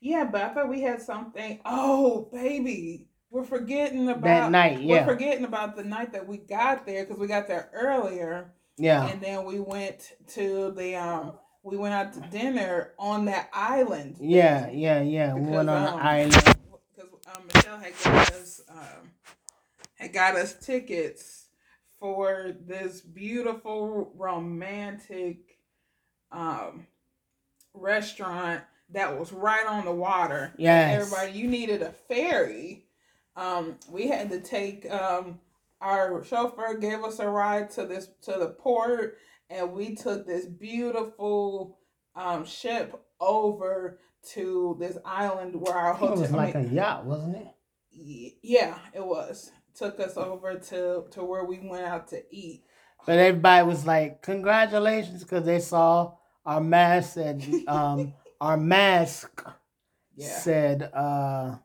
Yeah, 0.00 0.24
but 0.24 0.42
I 0.42 0.48
thought 0.54 0.68
we 0.68 0.82
had 0.82 1.00
something. 1.02 1.60
Oh, 1.64 2.28
baby, 2.32 3.08
we're 3.30 3.44
forgetting 3.44 4.08
about 4.08 4.22
That 4.22 4.50
night, 4.50 4.80
Yeah, 4.80 5.00
We're 5.06 5.12
forgetting 5.14 5.44
about 5.44 5.74
the 5.76 5.84
night 5.84 6.12
that 6.12 6.26
we 6.26 6.38
got 6.38 6.86
there 6.86 7.04
because 7.04 7.18
we 7.18 7.26
got 7.26 7.48
there 7.48 7.70
earlier, 7.72 8.54
yeah, 8.78 9.06
and 9.08 9.20
then 9.20 9.44
we 9.44 9.58
went 9.60 10.12
to 10.28 10.70
the 10.72 10.96
um. 10.96 11.38
We 11.62 11.76
went 11.76 11.94
out 11.94 12.12
to 12.12 12.20
dinner 12.30 12.92
on 12.96 13.24
that 13.24 13.48
island. 13.52 14.18
yeah, 14.20 14.68
yeah, 14.70 15.00
yeah. 15.02 15.34
We 15.34 15.40
went 15.40 15.68
on 15.68 15.82
Because, 15.82 15.88
an 15.88 15.94
um, 15.94 16.06
island. 16.06 16.56
because 16.94 17.10
um, 17.36 17.42
Michelle 17.52 17.78
had 17.78 17.92
got 18.04 18.30
us 18.30 18.60
um, 18.68 19.10
had 19.96 20.12
got 20.12 20.36
us 20.36 20.54
tickets 20.54 21.48
for 21.98 22.52
this 22.66 23.00
beautiful 23.00 24.12
romantic 24.16 25.58
um, 26.30 26.86
restaurant 27.74 28.62
that 28.90 29.18
was 29.18 29.32
right 29.32 29.66
on 29.66 29.84
the 29.84 29.92
water. 29.92 30.52
Yes. 30.58 31.00
Everybody, 31.02 31.38
you 31.38 31.48
needed 31.48 31.82
a 31.82 31.92
ferry. 31.92 32.86
Um, 33.34 33.76
we 33.90 34.08
had 34.08 34.30
to 34.30 34.40
take 34.40 34.90
um, 34.90 35.40
our 35.80 36.24
chauffeur 36.24 36.76
gave 36.78 37.02
us 37.02 37.18
a 37.18 37.28
ride 37.28 37.70
to 37.72 37.86
this 37.86 38.08
to 38.22 38.32
the 38.32 38.48
port, 38.48 39.18
and 39.50 39.72
we 39.72 39.94
took 39.94 40.26
this 40.26 40.46
beautiful 40.46 41.78
um, 42.14 42.44
ship 42.44 42.98
over 43.20 43.98
to 44.32 44.76
this 44.80 44.96
island 45.04 45.54
where 45.54 45.74
our 45.74 45.94
hotel. 45.94 46.16
it 46.16 46.20
was 46.20 46.32
I 46.32 46.36
like 46.36 46.54
mean, 46.54 46.70
a 46.70 46.72
yacht, 46.74 47.04
wasn't 47.04 47.36
it? 47.36 48.34
yeah, 48.42 48.78
it 48.94 49.04
was. 49.04 49.50
Took 49.76 50.00
us 50.00 50.16
over 50.16 50.54
to 50.54 51.04
to 51.10 51.24
where 51.24 51.44
we 51.44 51.58
went 51.58 51.84
out 51.84 52.08
to 52.08 52.22
eat. 52.30 52.64
But 53.06 53.18
everybody 53.18 53.66
was 53.66 53.86
like, 53.86 54.22
"Congratulations!" 54.22 55.22
because 55.22 55.44
they 55.44 55.60
saw 55.60 56.14
our 56.44 56.60
mask 56.60 57.16
and 57.18 57.68
um, 57.68 58.14
our 58.40 58.56
mask 58.56 59.44
Yeah. 60.14 60.28
said 60.28 60.90
uh, 60.94 61.56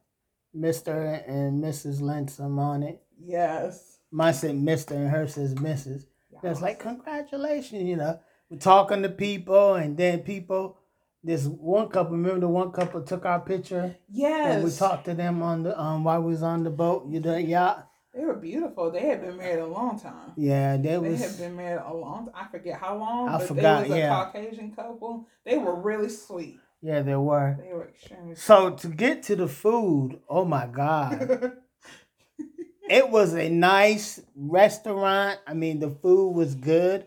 "Mr." 0.55 1.23
and 1.27 1.63
Mrs. 1.63 2.01
Linsom 2.01 2.59
on 2.59 2.83
it. 2.83 3.01
Yes. 3.17 3.99
Mine 4.11 4.33
said 4.33 4.55
"Mr." 4.55 4.91
and 4.91 5.09
hers 5.09 5.35
says 5.35 5.55
"Mrs." 5.55 6.05
That's 6.43 6.61
like 6.61 6.79
congratulations, 6.79 7.83
you 7.83 7.95
know. 7.95 8.19
We're 8.49 8.57
talking 8.57 9.03
to 9.03 9.09
people, 9.09 9.75
and 9.75 9.95
then 9.95 10.19
people. 10.19 10.77
This 11.23 11.45
one 11.45 11.87
couple, 11.89 12.13
remember 12.13 12.39
the 12.39 12.47
one 12.47 12.71
couple 12.71 13.03
took 13.03 13.25
our 13.25 13.39
picture, 13.39 13.95
yes. 14.11 14.55
and 14.55 14.63
we 14.63 14.71
talked 14.71 15.05
to 15.05 15.13
them 15.13 15.43
on 15.43 15.61
the 15.61 15.79
um 15.79 16.03
while 16.03 16.19
we 16.19 16.31
was 16.31 16.41
on 16.41 16.63
the 16.63 16.71
boat, 16.71 17.07
you 17.09 17.19
know, 17.19 17.37
yacht. 17.37 17.87
They 18.13 18.25
were 18.25 18.35
beautiful. 18.35 18.91
They 18.91 19.01
had 19.07 19.21
been 19.21 19.37
married 19.37 19.61
a 19.61 19.65
long 19.67 19.97
time. 19.99 20.33
Yeah, 20.35 20.75
they 20.75 20.89
They 20.89 20.97
was. 20.97 21.21
had 21.21 21.37
been 21.37 21.55
married 21.55 21.81
a 21.85 21.93
long 21.93 22.29
I 22.33 22.47
forget 22.47 22.79
how 22.79 22.97
long, 22.97 23.29
I 23.29 23.37
but 23.37 23.47
forgot, 23.47 23.83
they 23.83 23.89
was 23.89 23.97
a 23.97 23.99
yeah. 23.99 24.09
Caucasian 24.25 24.71
couple. 24.75 25.27
They 25.45 25.57
were 25.57 25.75
really 25.75 26.09
sweet. 26.09 26.59
Yeah, 26.81 27.01
they 27.03 27.15
were. 27.15 27.57
They 27.61 27.73
were 27.73 27.87
extremely 27.89 28.35
So 28.35 28.71
to 28.71 28.87
get 28.87 29.23
to 29.23 29.35
the 29.35 29.47
food, 29.47 30.19
oh 30.27 30.43
my 30.45 30.67
god. 30.67 31.53
it 32.89 33.09
was 33.09 33.33
a 33.33 33.49
nice 33.49 34.21
restaurant. 34.35 35.39
I 35.47 35.53
mean, 35.53 35.79
the 35.79 35.91
food 35.91 36.31
was 36.31 36.55
good, 36.55 37.05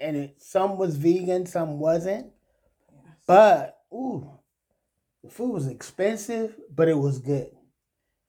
and 0.00 0.16
it, 0.16 0.42
some 0.42 0.78
was 0.78 0.96
vegan, 0.96 1.46
some 1.46 1.78
wasn't. 1.78 2.28
But 3.26 3.78
ooh, 3.92 4.28
the 5.22 5.30
food 5.30 5.52
was 5.52 5.66
expensive, 5.68 6.56
but 6.74 6.88
it 6.88 6.98
was 6.98 7.18
good. 7.20 7.50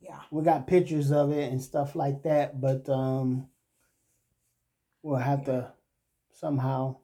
Yeah. 0.01 0.20
We 0.31 0.43
got 0.43 0.67
pictures 0.67 1.12
of 1.12 1.31
it 1.31 1.51
and 1.51 1.62
stuff 1.62 1.96
like 1.96 2.24
that, 2.24 2.60
but 2.60 2.89
um, 2.89 3.48
we'll 5.03 5.17
have 5.20 5.46
to 5.46 5.72
somehow 6.34 6.98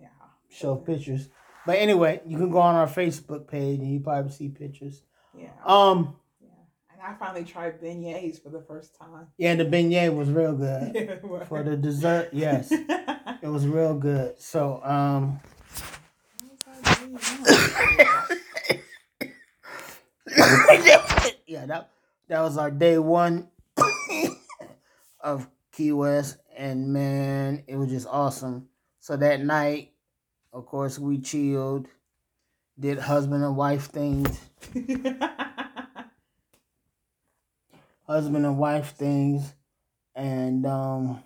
Yeah. 0.00 0.08
show 0.50 0.76
pictures. 0.76 1.28
But 1.66 1.78
anyway, 1.78 2.20
you 2.26 2.36
can 2.38 2.50
go 2.50 2.58
on 2.58 2.74
our 2.74 2.86
Facebook 2.88 3.46
page 3.48 3.78
and 3.80 3.92
you 3.92 4.00
probably 4.00 4.32
see 4.32 4.48
pictures. 4.48 5.02
Yeah. 5.36 5.50
Um, 5.64 6.16
yeah. 6.40 6.48
And 6.92 7.00
I 7.00 7.14
finally 7.18 7.44
tried 7.44 7.80
beignets 7.80 8.42
for 8.42 8.48
the 8.50 8.60
first 8.60 8.96
time. 8.98 9.28
yeah, 9.38 9.54
the 9.54 9.64
beignet 9.64 10.14
was 10.14 10.28
real 10.28 10.54
good 10.54 10.92
Yeah, 11.22 11.44
for 11.44 11.62
the 11.62 11.76
dessert. 11.76 12.30
Yes. 12.32 12.72
It 13.42 13.48
was 13.48 13.66
real 13.66 13.94
good. 13.94 14.38
So, 14.38 14.80
um, 14.84 15.40
yeah, 21.46 21.66
that 21.66 21.90
that 22.32 22.40
was 22.40 22.56
our 22.56 22.70
day 22.70 22.96
one 22.96 23.46
of 25.20 25.46
Key 25.70 25.92
West, 25.92 26.38
and 26.56 26.90
man, 26.90 27.62
it 27.66 27.76
was 27.76 27.90
just 27.90 28.06
awesome. 28.08 28.68
So 29.00 29.18
that 29.18 29.44
night, 29.44 29.92
of 30.50 30.64
course, 30.64 30.98
we 30.98 31.18
chilled, 31.18 31.88
did 32.80 32.98
husband 32.98 33.44
and 33.44 33.54
wife 33.54 33.90
things, 33.90 34.40
husband 38.06 38.46
and 38.46 38.56
wife 38.56 38.94
things, 38.96 39.52
and 40.14 40.64
um, 40.64 41.22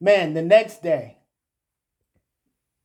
man, 0.00 0.32
the 0.32 0.40
next 0.40 0.82
day, 0.82 1.18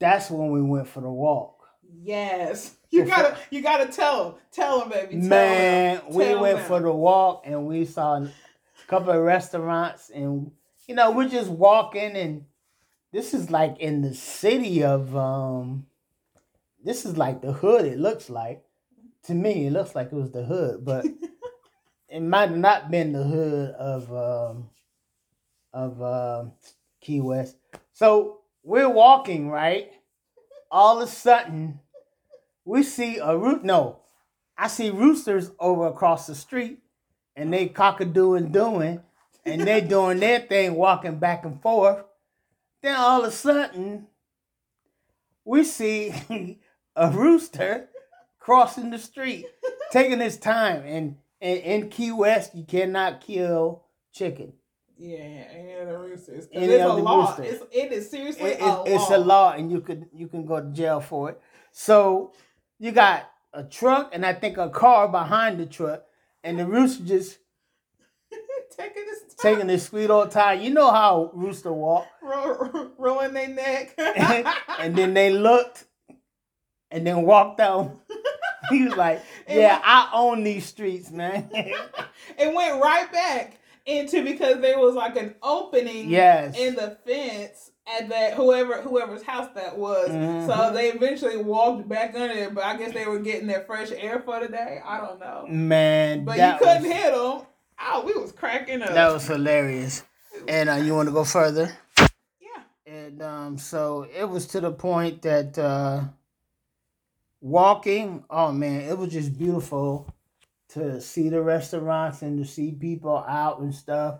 that's 0.02 0.30
when 0.30 0.52
we 0.52 0.62
went 0.62 0.90
for 0.90 1.00
the 1.00 1.10
walk. 1.10 1.55
Yes. 2.02 2.76
You 2.92 3.04
gotta 3.04 3.38
you 3.50 3.62
gotta 3.62 3.88
tell 3.92 4.24
them. 4.24 4.34
Tell 4.54 4.80
them, 4.80 4.90
baby. 4.90 5.20
Tell 5.20 5.28
Man, 5.28 5.96
them. 5.98 6.14
we 6.14 6.24
Tell 6.26 6.42
went 6.42 6.58
them. 6.60 6.68
for 6.68 6.80
the 6.80 6.92
walk 6.94 7.42
and 7.46 7.66
we 7.66 7.84
saw 7.84 8.16
a 8.16 8.32
couple 8.88 9.12
of 9.12 9.22
restaurants 9.22 10.10
and 10.12 10.52
you 10.88 10.96
know 10.96 11.12
we're 11.12 11.28
just 11.28 11.50
walking 11.50 12.16
and 12.16 12.46
this 13.12 13.34
is 13.34 13.52
like 13.52 13.78
in 13.80 14.02
the 14.02 14.14
city 14.14 14.82
of 14.82 15.14
um 15.18 15.88
this 16.86 17.06
is 17.06 17.18
like 17.18 17.42
the 17.42 17.52
hood 17.52 17.84
it 17.84 18.00
looks 18.00 18.30
like 18.30 18.64
to 19.24 19.34
me 19.34 19.68
it 19.68 19.74
looks 19.74 19.94
like 19.94 20.08
it 20.08 20.16
was 20.16 20.32
the 20.32 20.46
hood 20.46 20.86
but 20.86 21.06
it 22.08 22.22
might 22.22 22.48
have 22.50 22.58
not 22.58 22.90
been 22.90 23.12
the 23.12 23.24
hood 23.24 23.72
of 23.72 24.10
um 24.14 24.70
of 25.74 26.02
uh, 26.02 26.46
Key 27.02 27.20
West. 27.20 27.58
So 27.94 28.40
we're 28.64 28.90
walking, 28.90 29.50
right? 29.50 29.92
All 30.72 31.02
of 31.02 31.08
a 31.08 31.12
sudden, 31.12 31.80
we 32.64 32.84
see 32.84 33.18
a 33.18 33.38
root. 33.38 33.64
No, 33.64 34.00
I 34.58 34.68
see 34.68 34.90
roosters 34.90 35.52
over 35.60 35.88
across 35.88 36.28
the 36.28 36.36
street, 36.36 36.80
and 37.36 37.54
they 37.54 37.68
cockadoo 37.68 38.38
and 38.38 38.52
doing, 38.52 39.02
and 39.46 39.62
they 39.62 39.82
doing 39.88 40.20
their 40.20 40.40
thing, 40.40 40.76
walking 40.76 41.20
back 41.20 41.46
and 41.46 41.62
forth. 41.62 42.04
Then 42.82 42.96
all 42.96 43.22
of 43.24 43.30
a 43.30 43.32
sudden, 43.32 44.08
we 45.44 45.64
see 45.64 46.14
a 46.96 47.12
rooster 47.12 47.90
crossing 48.40 48.92
the 48.92 49.00
street, 49.00 49.46
taking 49.92 50.20
his 50.20 50.38
time. 50.38 50.84
And, 50.86 51.18
and 51.42 51.60
in 51.60 51.90
Key 51.90 52.12
West, 52.12 52.56
you 52.56 52.64
cannot 52.64 53.22
kill 53.22 53.84
chicken. 54.12 54.54
Yeah, 54.98 55.82
of 55.82 55.88
the 55.90 55.98
roosters. 55.98 56.48
Any 56.54 56.66
it's 56.74 56.84
a 56.84 56.94
law. 56.94 57.36
roosters. 57.38 57.62
It's, 57.62 57.76
it 57.76 57.92
is 57.92 58.10
seriously 58.10 58.52
It- 58.52 58.62
a 58.62 58.64
it- 58.64 58.68
law. 58.68 58.84
it's 58.86 59.10
a 59.12 59.18
law, 59.18 59.52
and 59.54 59.72
you 59.72 59.82
could 59.82 60.08
you 60.14 60.28
can 60.28 60.46
go 60.46 60.60
to 60.62 60.68
jail 60.72 61.02
for 61.02 61.30
it. 61.32 61.42
So 61.72 62.34
you 62.80 62.92
got 62.92 63.30
a 63.54 63.64
truck 63.64 64.12
and 64.14 64.26
I 64.26 64.34
think 64.34 64.58
a 64.58 64.70
car 64.70 65.08
behind 65.10 65.60
the 65.60 65.66
truck, 65.66 66.04
and 66.44 66.58
the 66.60 66.66
rooster 66.66 67.04
just 67.04 67.40
Taking 68.78 69.06
this 69.06 69.20
time. 69.22 69.36
taking 69.56 69.70
his 69.70 69.84
sweet 69.86 70.10
old 70.10 70.32
time. 70.32 70.62
You 70.62 70.72
know 70.72 70.92
how 70.92 71.32
rooster 71.34 71.72
walk, 71.72 72.08
Ro- 72.22 72.92
rolling 72.98 73.34
their 73.34 73.48
neck. 73.48 73.94
and 74.80 74.96
then 74.96 75.14
they 75.14 75.32
looked, 75.48 75.86
and 76.92 77.06
then 77.08 77.22
walked 77.24 77.60
out. 77.60 78.00
He 78.70 78.84
was 78.86 78.96
like, 78.96 79.22
"Yeah, 79.48 79.74
when- 79.76 79.82
I 79.86 80.10
own 80.14 80.44
these 80.44 80.66
streets, 80.66 81.12
man." 81.12 81.50
it 81.54 82.54
went 82.54 82.82
right 82.82 83.10
back 83.12 83.60
into 83.86 84.24
because 84.24 84.62
there 84.62 84.80
was 84.80 84.96
like 84.96 85.16
an 85.16 85.36
opening 85.44 86.10
yes. 86.10 86.58
in 86.58 86.76
the 86.76 86.98
fence 87.06 87.72
at 87.88 88.10
that 88.10 88.34
whoever 88.34 88.82
whoever's 88.82 89.22
house 89.22 89.50
that 89.56 89.78
was. 89.78 90.10
Mhm. 90.10 90.48
So 90.48 90.74
they 90.74 90.92
eventually 90.92 91.38
walked 91.38 91.88
back 91.88 92.16
under 92.16 92.34
it, 92.34 92.56
but 92.56 92.64
I 92.64 92.78
guess 92.78 92.94
they 92.94 93.06
were 93.06 93.20
getting 93.20 93.48
their 93.48 93.62
fresh 93.62 93.92
air 93.92 94.22
for 94.26 94.40
the 94.40 94.48
day. 94.48 94.82
I 94.84 95.00
don't 95.00 95.20
know. 95.20 95.46
Man, 95.48 96.26
But 96.26 96.38
you 96.38 96.54
couldn't 96.58 96.84
was, 96.84 96.92
hit 96.92 97.14
them. 97.14 97.42
Oh, 97.88 98.04
we 98.06 98.14
was 98.14 98.32
cracking 98.32 98.82
up. 98.82 98.94
that 98.94 99.14
was 99.14 99.28
hilarious. 99.28 100.04
And 100.48 100.70
uh, 100.70 100.76
you 100.76 100.96
want 100.96 101.08
to 101.08 101.14
go 101.14 101.24
further? 101.24 101.72
yeah. 102.40 102.64
And 102.88 103.22
um, 103.22 103.58
so 103.58 104.08
it 104.18 104.28
was 104.28 104.48
to 104.48 104.62
the 104.62 104.72
point 104.72 105.22
that 105.22 105.58
uh, 105.60 106.02
walking, 107.42 108.24
oh 108.30 108.52
man, 108.52 108.82
it 108.82 108.98
was 108.98 109.14
just 109.14 109.38
beautiful 109.38 110.15
to 110.76 111.00
see 111.00 111.30
the 111.30 111.42
restaurants 111.42 112.22
and 112.22 112.38
to 112.38 112.46
see 112.46 112.72
people 112.72 113.18
out 113.18 113.60
and 113.60 113.74
stuff. 113.74 114.20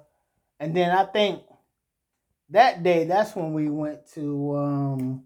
And 0.58 0.76
then 0.76 0.90
I 0.90 1.04
think 1.04 1.44
that 2.50 2.82
day, 2.82 3.04
that's 3.04 3.36
when 3.36 3.54
we 3.54 3.70
went 3.70 4.10
to, 4.14 4.56
um, 4.56 5.24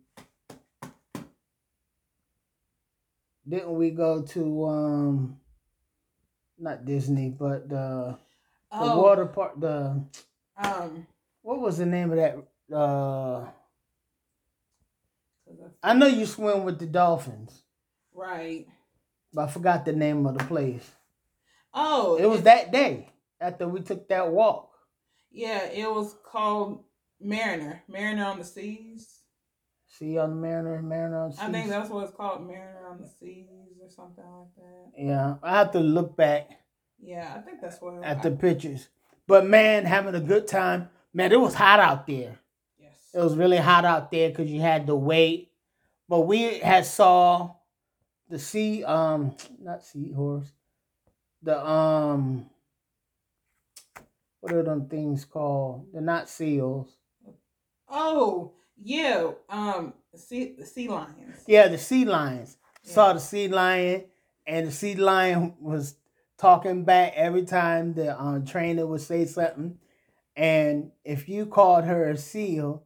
didn't 3.47 3.75
we 3.75 3.91
go 3.91 4.23
to, 4.23 4.65
um, 4.65 5.39
not 6.57 6.85
Disney, 6.85 7.29
but 7.29 7.69
the, 7.69 8.17
the 8.71 8.77
Oh, 8.79 9.01
water 9.01 9.27
park, 9.27 9.59
the, 9.59 10.03
um, 10.57 11.07
what 11.43 11.59
was 11.59 11.77
the 11.77 11.85
name 11.85 12.11
of 12.11 12.17
that? 12.17 12.75
Uh, 12.75 13.45
I 15.83 15.93
know 15.93 16.07
you 16.07 16.25
swim 16.25 16.63
with 16.63 16.79
the 16.79 16.87
dolphins, 16.87 17.61
right. 18.15 18.65
but 19.31 19.43
I 19.43 19.51
forgot 19.51 19.85
the 19.85 19.93
name 19.93 20.25
of 20.25 20.35
the 20.37 20.43
place. 20.45 20.91
Oh, 21.73 22.15
It 22.17 22.25
was 22.25 22.43
that 22.43 22.71
day 22.71 23.09
after 23.39 23.67
we 23.67 23.81
took 23.81 24.07
that 24.09 24.31
walk. 24.31 24.71
Yeah, 25.31 25.65
it 25.65 25.89
was 25.89 26.15
called 26.25 26.83
Mariner. 27.21 27.83
Mariner 27.87 28.25
on 28.25 28.39
the 28.39 28.45
Seas. 28.45 29.19
See 29.87 30.17
on 30.17 30.29
the 30.29 30.35
Mariner, 30.35 30.81
Mariner 30.81 31.19
on 31.23 31.29
the 31.29 31.35
Seas. 31.35 31.45
I 31.45 31.51
think 31.51 31.69
that's 31.69 31.89
what 31.89 32.05
it's 32.05 32.15
called, 32.15 32.41
Mariner 32.41 32.87
on 32.89 33.01
the 33.01 33.07
Seas 33.07 33.47
or 33.81 33.89
something 33.89 34.23
like 34.23 34.55
that. 34.57 34.91
Yeah, 34.97 35.35
I 35.43 35.57
have 35.57 35.71
to 35.71 35.79
look 35.79 36.15
back 36.15 36.49
Yeah, 36.99 37.33
I 37.35 37.41
think 37.41 37.61
that's 37.61 37.81
what 37.81 37.95
it 37.95 38.03
at 38.03 38.23
the 38.23 38.31
pictures. 38.31 38.89
But 39.27 39.45
man, 39.45 39.85
having 39.85 40.15
a 40.15 40.19
good 40.19 40.47
time. 40.47 40.89
Man, 41.13 41.31
it 41.31 41.39
was 41.39 41.53
hot 41.53 41.79
out 41.79 42.07
there. 42.07 42.39
Yes. 42.79 42.93
It 43.13 43.19
was 43.19 43.35
really 43.35 43.57
hot 43.57 43.85
out 43.85 44.11
there 44.11 44.29
because 44.29 44.49
you 44.49 44.61
had 44.61 44.87
to 44.87 44.95
wait. 44.95 45.51
But 46.07 46.21
we 46.21 46.59
had 46.59 46.85
saw 46.85 47.55
the 48.29 48.39
sea, 48.39 48.83
um, 48.83 49.35
not 49.59 49.83
seahorse, 49.83 50.51
the 51.41 51.65
um, 51.65 52.49
what 54.41 54.53
are 54.53 54.63
them 54.63 54.87
things 54.87 55.25
called? 55.25 55.87
They're 55.91 56.01
not 56.01 56.29
seals. 56.29 56.97
Oh, 57.89 58.53
yeah. 58.81 59.31
Um, 59.49 59.93
sea 60.15 60.55
sea 60.63 60.87
lions. 60.87 61.43
Yeah, 61.47 61.67
the 61.67 61.77
sea 61.77 62.05
lions. 62.05 62.57
Saw 62.83 63.13
the 63.13 63.19
sea 63.19 63.47
lion, 63.47 64.05
and 64.47 64.67
the 64.67 64.71
sea 64.71 64.95
lion 64.95 65.55
was 65.59 65.95
talking 66.37 66.85
back 66.85 67.13
every 67.15 67.43
time 67.43 67.93
the 67.93 68.19
um, 68.19 68.45
trainer 68.45 68.87
would 68.87 69.01
say 69.01 69.25
something. 69.25 69.77
And 70.35 70.91
if 71.03 71.27
you 71.27 71.45
called 71.45 71.83
her 71.83 72.09
a 72.09 72.17
seal, 72.17 72.83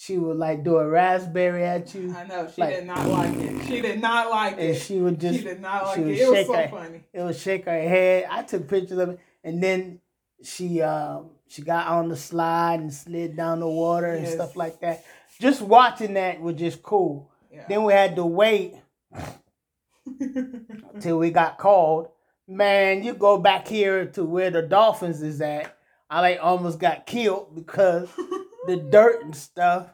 she 0.00 0.16
would 0.16 0.36
like 0.36 0.62
do 0.62 0.76
a 0.76 0.86
raspberry 0.88 1.64
at 1.64 1.92
you, 1.92 2.14
I 2.16 2.24
know 2.24 2.48
she 2.54 2.60
Like- 2.60 2.76
did 2.76 2.86
not 2.86 3.08
like 3.08 3.34
it. 3.34 3.66
She 3.66 3.80
did 3.80 4.00
not 4.00 4.30
like 4.30 4.52
and 4.52 4.60
it. 4.60 4.74
she 4.76 4.98
would 5.00 5.18
just 5.20 5.38
She 5.40 5.44
did 5.44 5.60
not 5.60 5.86
like 5.86 5.96
she 5.96 6.02
it. 6.02 6.18
It 6.20 6.28
was 6.30 6.36
shake 6.38 6.46
so 6.46 6.52
her- 6.54 6.68
funny. 6.68 7.00
it 7.12 7.22
would 7.22 7.36
shake 7.36 7.64
her 7.64 7.72
head. 7.82 8.26
I 8.30 8.42
took 8.44 8.68
pictures 8.68 8.98
of 8.98 9.08
it, 9.10 9.20
and 9.42 9.60
then 9.60 10.00
she 10.44 10.80
um 10.82 11.30
she 11.48 11.62
got 11.62 11.88
on 11.88 12.08
the 12.08 12.16
slide 12.16 12.78
and 12.78 12.94
slid 12.94 13.36
down 13.36 13.58
the 13.58 13.68
water 13.68 14.06
and 14.06 14.28
stuff 14.28 14.54
like 14.54 14.78
that. 14.80 15.02
Just 15.40 15.62
watching 15.62 16.14
that 16.14 16.40
was 16.40 16.54
just 16.54 16.80
cool. 16.82 17.30
Yeah. 17.50 17.64
Then 17.68 17.82
we 17.82 17.92
had 17.92 18.14
to 18.16 18.24
wait 18.26 18.74
till 21.00 21.18
we 21.18 21.30
got 21.30 21.58
called. 21.58 22.08
Man, 22.46 23.02
you 23.02 23.14
go 23.14 23.36
back 23.38 23.66
here 23.68 24.06
to 24.12 24.24
where 24.24 24.50
the 24.50 24.62
dolphins 24.62 25.22
is 25.22 25.40
at. 25.40 25.76
I 26.10 26.20
like 26.20 26.38
almost 26.42 26.78
got 26.78 27.04
killed 27.06 27.54
because 27.54 28.08
the 28.68 28.76
dirt 28.76 29.24
and 29.24 29.34
stuff. 29.34 29.88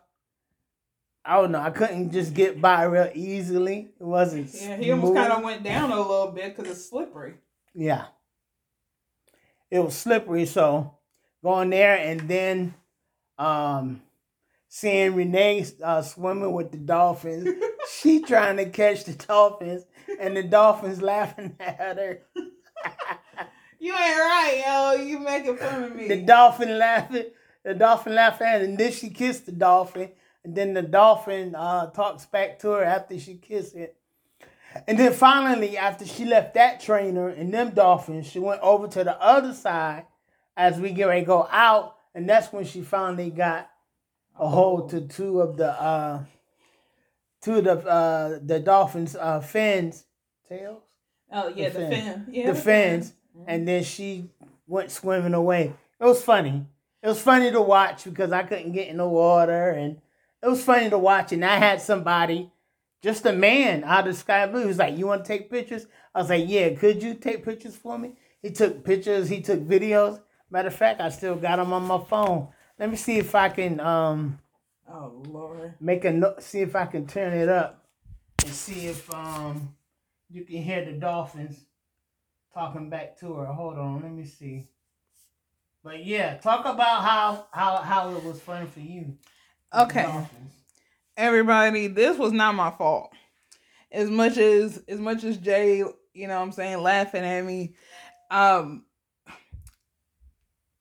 I 1.24 1.40
don't 1.40 1.52
know. 1.52 1.60
I 1.60 1.70
couldn't 1.70 2.10
just 2.12 2.34
get 2.34 2.60
by 2.60 2.82
real 2.84 3.10
easily. 3.14 3.92
It 3.98 4.04
wasn't. 4.04 4.50
yeah, 4.52 4.76
he 4.76 4.90
almost 4.90 5.14
kind 5.14 5.32
of 5.32 5.42
went 5.42 5.62
down 5.62 5.90
a 5.90 5.96
little 5.98 6.32
bit 6.32 6.54
because 6.54 6.70
it's 6.70 6.88
slippery. 6.90 7.36
Yeah. 7.74 8.06
It 9.70 9.78
was 9.78 9.96
slippery, 9.96 10.44
so 10.44 10.98
going 11.42 11.70
there 11.70 11.96
and 11.96 12.20
then 12.28 12.74
um 13.38 14.02
seeing 14.68 15.14
Renee 15.14 15.64
uh, 15.82 16.02
swimming 16.02 16.52
with 16.52 16.72
the 16.72 16.78
dolphins. 16.78 17.48
she 18.00 18.20
trying 18.20 18.56
to 18.58 18.66
catch 18.66 19.04
the 19.04 19.12
dolphins 19.14 19.84
and 20.20 20.36
the 20.36 20.42
dolphins 20.42 21.00
laughing 21.00 21.56
at 21.60 21.96
her. 21.96 22.20
You 23.80 23.92
ain't 23.92 24.18
right, 24.18 24.62
yo. 24.66 25.04
You 25.04 25.18
making 25.18 25.58
fun 25.58 25.84
of 25.84 25.94
me. 25.94 26.08
the 26.08 26.22
dolphin 26.22 26.78
laughing, 26.78 27.26
the 27.64 27.74
dolphin 27.74 28.14
laughing 28.14 28.46
at 28.46 28.60
her, 28.60 28.64
and 28.64 28.78
then 28.78 28.92
she 28.92 29.10
kissed 29.10 29.46
the 29.46 29.52
dolphin, 29.52 30.10
and 30.44 30.54
then 30.54 30.74
the 30.74 30.82
dolphin 30.82 31.54
uh 31.54 31.90
talks 31.90 32.26
back 32.26 32.58
to 32.60 32.70
her 32.70 32.84
after 32.84 33.18
she 33.18 33.34
kissed 33.36 33.74
it. 33.74 33.96
And 34.88 34.98
then 34.98 35.12
finally, 35.12 35.78
after 35.78 36.04
she 36.04 36.24
left 36.24 36.54
that 36.54 36.80
trainer 36.80 37.28
and 37.28 37.54
them 37.54 37.70
dolphins, 37.70 38.26
she 38.26 38.40
went 38.40 38.60
over 38.60 38.88
to 38.88 39.04
the 39.04 39.20
other 39.22 39.54
side 39.54 40.06
as 40.56 40.80
we 40.80 40.90
get 40.90 41.06
ready 41.06 41.20
to 41.20 41.26
go 41.26 41.48
out, 41.50 41.96
and 42.14 42.28
that's 42.28 42.52
when 42.52 42.64
she 42.64 42.82
finally 42.82 43.30
got 43.30 43.70
a 44.38 44.48
hold 44.48 44.90
to 44.90 45.00
two 45.02 45.40
of 45.40 45.56
the 45.56 45.70
uh 45.70 46.24
two 47.40 47.56
of 47.56 47.64
the 47.64 47.78
uh 47.86 48.38
the 48.42 48.58
dolphins 48.60 49.14
uh 49.14 49.40
fins 49.40 50.04
tails 50.48 50.82
oh 51.32 51.48
yeah, 51.48 51.68
the 51.68 51.78
the, 51.78 51.88
fin. 51.88 52.02
fin. 52.02 52.26
Yeah, 52.30 52.52
the 52.52 52.54
fins 52.54 53.12
and 53.46 53.66
then 53.68 53.84
she 53.84 54.30
went 54.66 54.90
swimming 54.90 55.34
away 55.34 55.72
it 56.00 56.04
was 56.04 56.22
funny 56.22 56.66
it 57.04 57.08
was 57.08 57.20
funny 57.20 57.50
to 57.52 57.60
watch 57.62 58.04
because 58.04 58.32
i 58.32 58.42
couldn't 58.42 58.72
get 58.72 58.88
in 58.88 58.96
the 58.96 59.08
water 59.08 59.70
and 59.70 60.00
it 60.42 60.48
was 60.48 60.64
funny 60.64 60.90
to 60.90 60.98
watch 60.98 61.32
and 61.32 61.44
i 61.44 61.56
had 61.56 61.80
somebody 61.80 62.50
just 63.02 63.26
a 63.26 63.32
man 63.32 63.84
out 63.84 64.08
of 64.08 64.14
the 64.14 64.18
sky 64.18 64.46
blue 64.46 64.62
he 64.62 64.66
was 64.66 64.78
like 64.78 64.98
you 64.98 65.06
want 65.06 65.24
to 65.24 65.28
take 65.28 65.50
pictures 65.50 65.86
i 66.14 66.18
was 66.18 66.30
like 66.30 66.44
yeah 66.48 66.70
could 66.70 67.02
you 67.02 67.14
take 67.14 67.44
pictures 67.44 67.76
for 67.76 67.98
me 67.98 68.12
he 68.42 68.50
took 68.50 68.84
pictures 68.84 69.28
he 69.28 69.40
took 69.40 69.60
videos 69.60 70.20
matter 70.50 70.68
of 70.68 70.74
fact 70.74 71.00
i 71.00 71.08
still 71.10 71.36
got 71.36 71.56
them 71.56 71.72
on 71.72 71.84
my 71.84 72.02
phone 72.08 72.48
let 72.78 72.90
me 72.90 72.96
see 72.96 73.18
if 73.18 73.34
i 73.34 73.48
can 73.48 73.78
um 73.80 74.38
Oh 74.88 75.22
lord. 75.28 75.74
make 75.80 76.04
a 76.04 76.12
note, 76.12 76.42
see 76.42 76.60
if 76.60 76.76
I 76.76 76.86
can 76.86 77.06
turn 77.06 77.32
it 77.32 77.48
up 77.48 77.84
and 78.44 78.52
see 78.52 78.86
if 78.86 79.12
um 79.12 79.74
you 80.30 80.44
can 80.44 80.62
hear 80.62 80.84
the 80.84 80.92
dolphins 80.92 81.64
talking 82.52 82.90
back 82.90 83.18
to 83.20 83.32
her. 83.34 83.46
Hold 83.46 83.78
on, 83.78 84.02
let 84.02 84.12
me 84.12 84.24
see. 84.24 84.68
But 85.84 86.04
yeah, 86.04 86.38
talk 86.38 86.64
about 86.64 87.02
how 87.02 87.46
how 87.52 87.76
how 87.76 88.16
it 88.16 88.24
was 88.24 88.40
fun 88.40 88.66
for 88.66 88.80
you. 88.80 89.18
Okay. 89.72 90.26
everybody 91.16 91.86
this 91.86 92.18
was 92.18 92.32
not 92.32 92.54
my 92.54 92.70
fault 92.70 93.12
as 93.92 94.10
much 94.10 94.36
as 94.36 94.82
as 94.88 94.98
much 94.98 95.22
as 95.22 95.36
jay 95.36 95.78
you 96.12 96.26
know 96.26 96.36
what 96.36 96.42
i'm 96.42 96.52
saying 96.52 96.82
laughing 96.82 97.22
at 97.24 97.44
me 97.44 97.74
um 98.30 98.84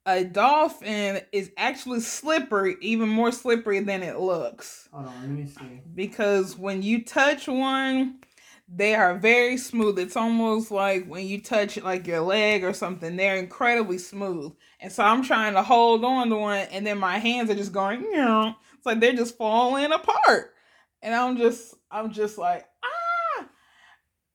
a 0.05 0.23
dolphin 0.25 1.21
is 1.31 1.49
actually 1.55 2.01
slippery, 2.01 2.75
even 2.81 3.07
more 3.07 3.31
slippery 3.31 3.79
than 3.79 4.03
it 4.03 4.19
looks. 4.19 4.89
Hold 4.91 5.07
on, 5.07 5.21
let 5.21 5.29
me 5.29 5.45
see. 5.45 5.79
Because 5.95 6.57
when 6.57 6.83
you 6.83 7.05
touch 7.05 7.47
one, 7.47 8.19
they 8.67 8.95
are 8.95 9.17
very 9.17 9.57
smooth. 9.57 9.99
It's 9.99 10.15
almost 10.15 10.71
like 10.71 11.05
when 11.05 11.27
you 11.27 11.41
touch 11.41 11.77
like 11.81 12.07
your 12.07 12.21
leg 12.21 12.63
or 12.63 12.73
something, 12.73 13.15
they're 13.15 13.35
incredibly 13.35 13.97
smooth. 13.97 14.53
And 14.79 14.91
so 14.91 15.03
I'm 15.03 15.23
trying 15.23 15.53
to 15.53 15.63
hold 15.63 16.03
on 16.03 16.29
to 16.29 16.35
one, 16.35 16.67
and 16.71 16.85
then 16.85 16.97
my 16.97 17.17
hands 17.17 17.49
are 17.49 17.55
just 17.55 17.73
going, 17.73 18.01
you 18.01 18.15
know, 18.15 18.55
it's 18.75 18.85
like 18.85 18.99
they're 18.99 19.13
just 19.13 19.37
falling 19.37 19.91
apart. 19.91 20.53
And 21.01 21.13
I'm 21.13 21.37
just, 21.37 21.75
I'm 21.91 22.11
just 22.11 22.37
like, 22.37 22.65
ah. 22.83 23.45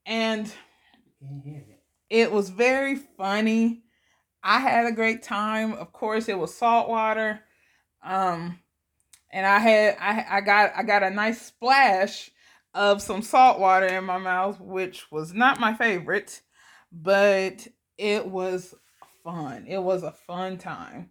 And 0.06 0.52
it. 1.20 1.80
it 2.10 2.32
was 2.32 2.50
very 2.50 2.96
funny. 2.96 3.82
I 4.42 4.60
had 4.60 4.86
a 4.86 4.92
great 4.92 5.22
time. 5.22 5.72
Of 5.72 5.92
course, 5.92 6.28
it 6.28 6.38
was 6.38 6.54
salt 6.54 6.88
water. 6.88 7.40
Um, 8.02 8.60
and 9.30 9.46
I 9.46 9.58
had 9.58 9.96
I 10.00 10.38
I 10.38 10.40
got 10.40 10.72
I 10.76 10.82
got 10.82 11.02
a 11.02 11.10
nice 11.10 11.40
splash 11.42 12.30
of 12.78 13.02
some 13.02 13.22
salt 13.22 13.58
water 13.58 13.86
in 13.86 14.04
my 14.04 14.18
mouth, 14.18 14.60
which 14.60 15.10
was 15.10 15.34
not 15.34 15.58
my 15.58 15.74
favorite, 15.74 16.40
but 16.92 17.66
it 17.98 18.24
was 18.24 18.72
fun. 19.24 19.66
It 19.66 19.82
was 19.82 20.04
a 20.04 20.12
fun 20.12 20.58
time. 20.58 21.10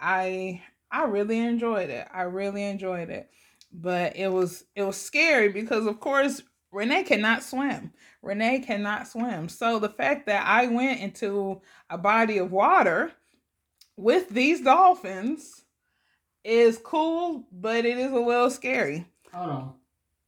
I 0.00 0.62
I 0.90 1.04
really 1.04 1.40
enjoyed 1.40 1.90
it. 1.90 2.08
I 2.10 2.22
really 2.22 2.64
enjoyed 2.64 3.10
it. 3.10 3.28
But 3.70 4.16
it 4.16 4.28
was 4.28 4.64
it 4.74 4.82
was 4.82 4.96
scary 4.96 5.50
because 5.50 5.84
of 5.84 6.00
course 6.00 6.42
Renee 6.72 7.04
cannot 7.04 7.42
swim. 7.42 7.92
Renee 8.22 8.60
cannot 8.60 9.06
swim. 9.06 9.50
So 9.50 9.78
the 9.78 9.90
fact 9.90 10.24
that 10.26 10.46
I 10.46 10.68
went 10.68 11.00
into 11.00 11.60
a 11.90 11.98
body 11.98 12.38
of 12.38 12.50
water 12.50 13.12
with 13.98 14.30
these 14.30 14.62
dolphins 14.62 15.64
is 16.44 16.80
cool, 16.82 17.46
but 17.52 17.84
it 17.84 17.98
is 17.98 18.10
a 18.10 18.18
little 18.18 18.50
scary. 18.50 19.06
Hold 19.34 19.50
on. 19.50 19.74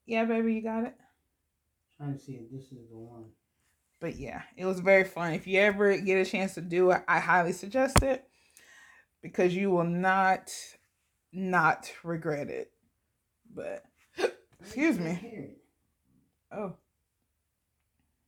Yeah, 0.06 0.24
baby, 0.24 0.54
you 0.54 0.62
got 0.62 0.84
it. 0.84 0.94
Trying 1.96 2.14
to 2.14 2.18
see 2.20 2.32
if 2.34 2.50
this 2.50 2.72
is 2.72 2.88
the 2.90 2.96
one. 2.96 3.24
But 4.00 4.16
yeah, 4.16 4.42
it 4.56 4.64
was 4.66 4.80
very 4.80 5.04
fun. 5.04 5.32
If 5.32 5.46
you 5.46 5.60
ever 5.60 5.96
get 5.96 6.26
a 6.26 6.30
chance 6.30 6.54
to 6.54 6.60
do 6.60 6.90
it, 6.90 7.02
I 7.08 7.18
highly 7.18 7.52
suggest 7.52 8.02
it 8.02 8.24
because 9.22 9.54
you 9.54 9.70
will 9.70 9.84
not 9.84 10.52
not 11.32 11.90
regret 12.04 12.48
it. 12.48 12.70
But 13.52 13.84
excuse 14.60 14.98
me. 14.98 15.54
Oh. 16.52 16.74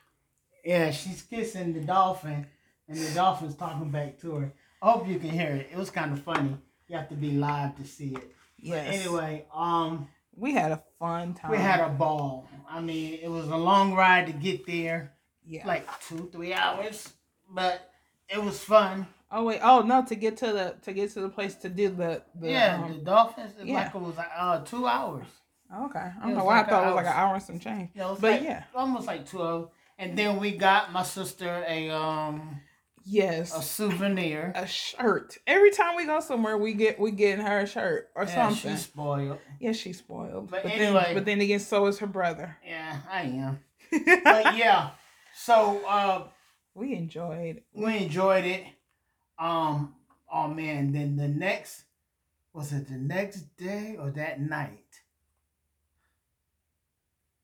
Yeah, 0.64 0.90
she's 0.90 1.22
kissing 1.22 1.72
the 1.72 1.80
dolphin, 1.80 2.46
and 2.88 2.98
the 2.98 3.14
dolphin's 3.14 3.54
talking 3.54 3.90
back 3.90 4.18
to 4.20 4.34
her. 4.36 4.52
I 4.82 4.90
hope 4.90 5.08
you 5.08 5.18
can 5.18 5.30
hear 5.30 5.48
it. 5.56 5.68
It 5.72 5.78
was 5.78 5.90
kind 5.90 6.12
of 6.12 6.22
funny. 6.22 6.56
You 6.88 6.96
have 6.96 7.08
to 7.08 7.14
be 7.14 7.32
live 7.32 7.76
to 7.76 7.84
see 7.84 8.08
it. 8.14 8.14
But 8.58 8.84
Yes. 8.84 9.00
anyway, 9.00 9.46
um, 9.54 10.08
we 10.36 10.52
had 10.52 10.72
a 10.72 10.82
fun 10.98 11.34
time. 11.34 11.50
we 11.50 11.56
had 11.58 11.80
a 11.80 11.88
ball. 11.88 12.48
I 12.68 12.80
mean, 12.80 13.18
it 13.22 13.28
was 13.30 13.48
a 13.48 13.56
long 13.56 13.94
ride 13.94 14.26
to 14.26 14.32
get 14.32 14.66
there, 14.66 15.14
yeah. 15.46 15.66
like 15.66 15.86
two, 16.00 16.28
three 16.32 16.52
hours, 16.52 17.12
but 17.48 17.90
it 18.28 18.42
was 18.42 18.58
fun. 18.60 19.06
oh 19.30 19.44
wait. 19.44 19.60
Oh 19.62 19.80
no. 19.82 20.04
To 20.04 20.14
get 20.14 20.36
to 20.38 20.46
the 20.52 20.76
to 20.82 20.92
get 20.92 21.12
to 21.12 21.20
the 21.20 21.28
place 21.28 21.54
to 21.56 21.68
do 21.68 21.88
the, 21.90 22.22
the 22.34 22.50
yeah, 22.50 22.80
um, 22.82 22.92
the 22.92 22.98
dolphins. 23.04 23.52
Yeah. 23.62 23.74
like 23.84 23.94
it 23.94 24.00
was 24.00 24.16
like 24.16 24.30
uh 24.36 24.60
two 24.60 24.86
hours. 24.86 25.26
okay. 25.84 25.98
I 25.98 26.12
don't 26.26 26.34
know 26.36 26.44
why 26.44 26.58
like 26.58 26.66
I 26.66 26.70
thought 26.70 26.82
it 26.84 26.86
was 26.86 26.94
like 26.96 27.06
an 27.06 27.12
hour. 27.12 27.34
and 27.34 27.42
some 27.42 27.58
change. 27.58 27.90
Yeah, 27.94 28.06
it 28.08 28.10
was 28.10 28.20
But 28.20 28.30
like 28.32 28.42
yeah. 28.42 28.64
almost 28.74 29.06
like 29.06 29.28
twelve. 29.28 29.70
And 29.98 30.16
then 30.16 30.38
we 30.38 30.52
got 30.56 30.92
my 30.92 31.02
sister 31.02 31.64
a 31.66 31.90
um 31.90 32.60
Yes. 33.10 33.56
a 33.56 33.62
souvenir. 33.62 34.52
a 34.54 34.66
shirt. 34.66 35.38
Every 35.46 35.70
time 35.70 35.96
we 35.96 36.04
go 36.04 36.20
somewhere, 36.20 36.58
we 36.58 36.74
get 36.74 37.00
we 37.00 37.10
get 37.10 37.38
her 37.38 37.60
a 37.60 37.66
shirt 37.66 38.10
or 38.14 38.24
Yeah, 38.24 38.34
something. 38.50 38.72
she's 38.72 38.82
spoiled. 38.82 39.38
Yeah, 39.60 39.72
she's 39.72 39.98
spoiled. 39.98 40.50
But 40.50 40.62
But, 40.64 40.72
anyway- 40.72 41.02
then, 41.06 41.14
but 41.14 41.24
then 41.24 41.40
again, 41.40 41.58
so 41.60 41.86
is 41.86 41.98
her 42.00 42.06
brother. 42.06 42.56
Yeah, 42.66 42.96
I 43.10 43.22
am. 43.22 43.60
But 44.24 44.56
yeah, 44.58 44.90
so 45.34 45.80
uh, 45.88 46.24
we 46.78 46.94
enjoyed. 46.94 47.62
we 47.74 47.98
enjoyed 47.98 48.44
it. 48.44 48.64
Um, 49.38 49.94
oh 50.32 50.48
man, 50.48 50.92
then 50.92 51.16
the 51.16 51.28
next 51.28 51.84
was 52.52 52.72
it 52.72 52.88
the 52.88 52.96
next 52.96 53.56
day 53.56 53.96
or 54.00 54.10
that 54.12 54.40
night? 54.40 54.84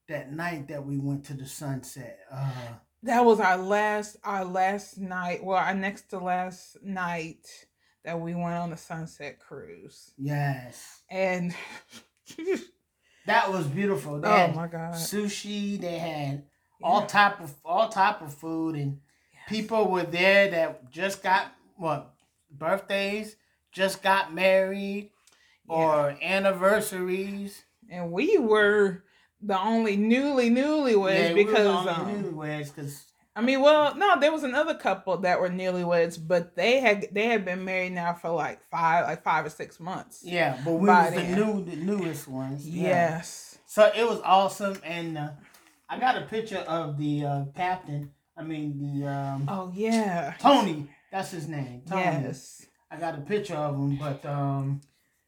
That 0.09 0.33
night 0.33 0.69
that 0.69 0.85
we 0.85 0.99
went 0.99 1.25
to 1.27 1.35
the 1.35 1.47
sunset. 1.47 2.19
Uh, 2.31 2.51
That 3.03 3.25
was 3.25 3.41
our 3.41 3.57
last 3.57 4.17
our 4.23 4.45
last 4.45 4.99
night. 4.99 5.43
Well, 5.45 5.57
our 5.59 5.75
next 5.75 6.11
to 6.11 6.19
last 6.19 6.77
night 6.83 7.47
that 8.05 8.21
we 8.21 8.35
went 8.35 8.55
on 8.55 8.71
the 8.71 8.77
sunset 8.77 9.41
cruise, 9.41 10.13
yes, 10.19 11.01
and 11.11 11.55
that 13.27 13.51
was 13.51 13.67
beautiful. 13.67 14.21
They 14.21 14.29
oh 14.29 14.49
my 14.55 14.67
god, 14.67 14.95
sushi. 14.95 15.81
They 15.81 15.99
had 15.99 16.45
all 16.83 17.01
Yeah. 17.01 17.07
type 17.07 17.41
of 17.41 17.55
all 17.65 17.89
type 17.89 18.21
of 18.21 18.35
food, 18.35 18.75
and 18.77 19.01
people 19.49 19.91
were 19.91 20.05
there 20.05 20.51
that 20.51 20.91
just 20.91 21.23
got 21.23 21.53
what 21.77 22.15
birthdays, 22.51 23.37
just 23.73 24.03
got 24.03 24.35
married, 24.35 25.11
or 25.69 26.17
anniversaries. 26.23 27.65
and 27.91 28.13
we 28.13 28.39
were 28.39 29.05
the 29.41 29.61
only 29.61 29.97
newly 29.97 30.51
newlyweds 30.51 31.29
Yeah, 31.29 31.35
we 31.35 31.45
because 31.45 31.67
on 31.67 31.89
um, 31.89 32.25
newlyweds 32.25 32.75
because 32.75 33.05
I 33.37 33.41
mean, 33.41 33.61
well, 33.61 33.97
no, 33.97 34.21
there 34.21 34.31
was 34.31 34.45
another 34.45 34.75
couple 34.75 35.17
that 35.19 35.41
were 35.41 35.51
newlyweds, 35.51 36.19
but 36.25 36.55
they 36.55 36.79
had 36.79 37.09
they 37.11 37.27
had 37.27 37.45
been 37.45 37.65
married 37.65 37.93
now 37.93 38.15
for 38.15 38.31
like 38.31 38.61
five, 38.71 39.07
like 39.07 39.25
five 39.25 39.45
or 39.45 39.51
six 39.51 39.81
months. 39.81 40.21
yeah, 40.23 40.61
but 40.65 40.75
we 40.75 40.89
was 40.89 41.15
the 41.15 41.23
new, 41.25 41.65
the 41.65 41.77
newest 41.77 42.29
ones. 42.29 42.69
Yeah. 42.69 42.89
Yes. 42.89 43.59
So 43.67 43.91
it 43.95 44.07
was 44.07 44.21
awesome, 44.23 44.79
and 44.85 45.19
uh, 45.19 45.31
I 45.89 45.99
got 45.99 46.17
a 46.17 46.27
picture 46.27 46.59
of 46.59 46.97
the 46.97 47.25
uh, 47.25 47.45
captain. 47.57 48.13
I 48.37 48.43
mean 48.43 48.79
the 49.01 49.07
um, 49.09 49.47
Oh 49.49 49.71
yeah. 49.75 50.35
Tony. 50.41 50.89
That's 51.13 51.31
his 51.31 51.47
name. 51.49 51.83
Tony. 51.89 52.03
Yes. 52.03 52.67
I 52.91 52.97
got 52.99 53.19
a 53.19 53.23
picture 53.23 53.55
of 53.57 53.75
him, 53.77 53.97
but 53.97 54.25
um, 54.27 54.81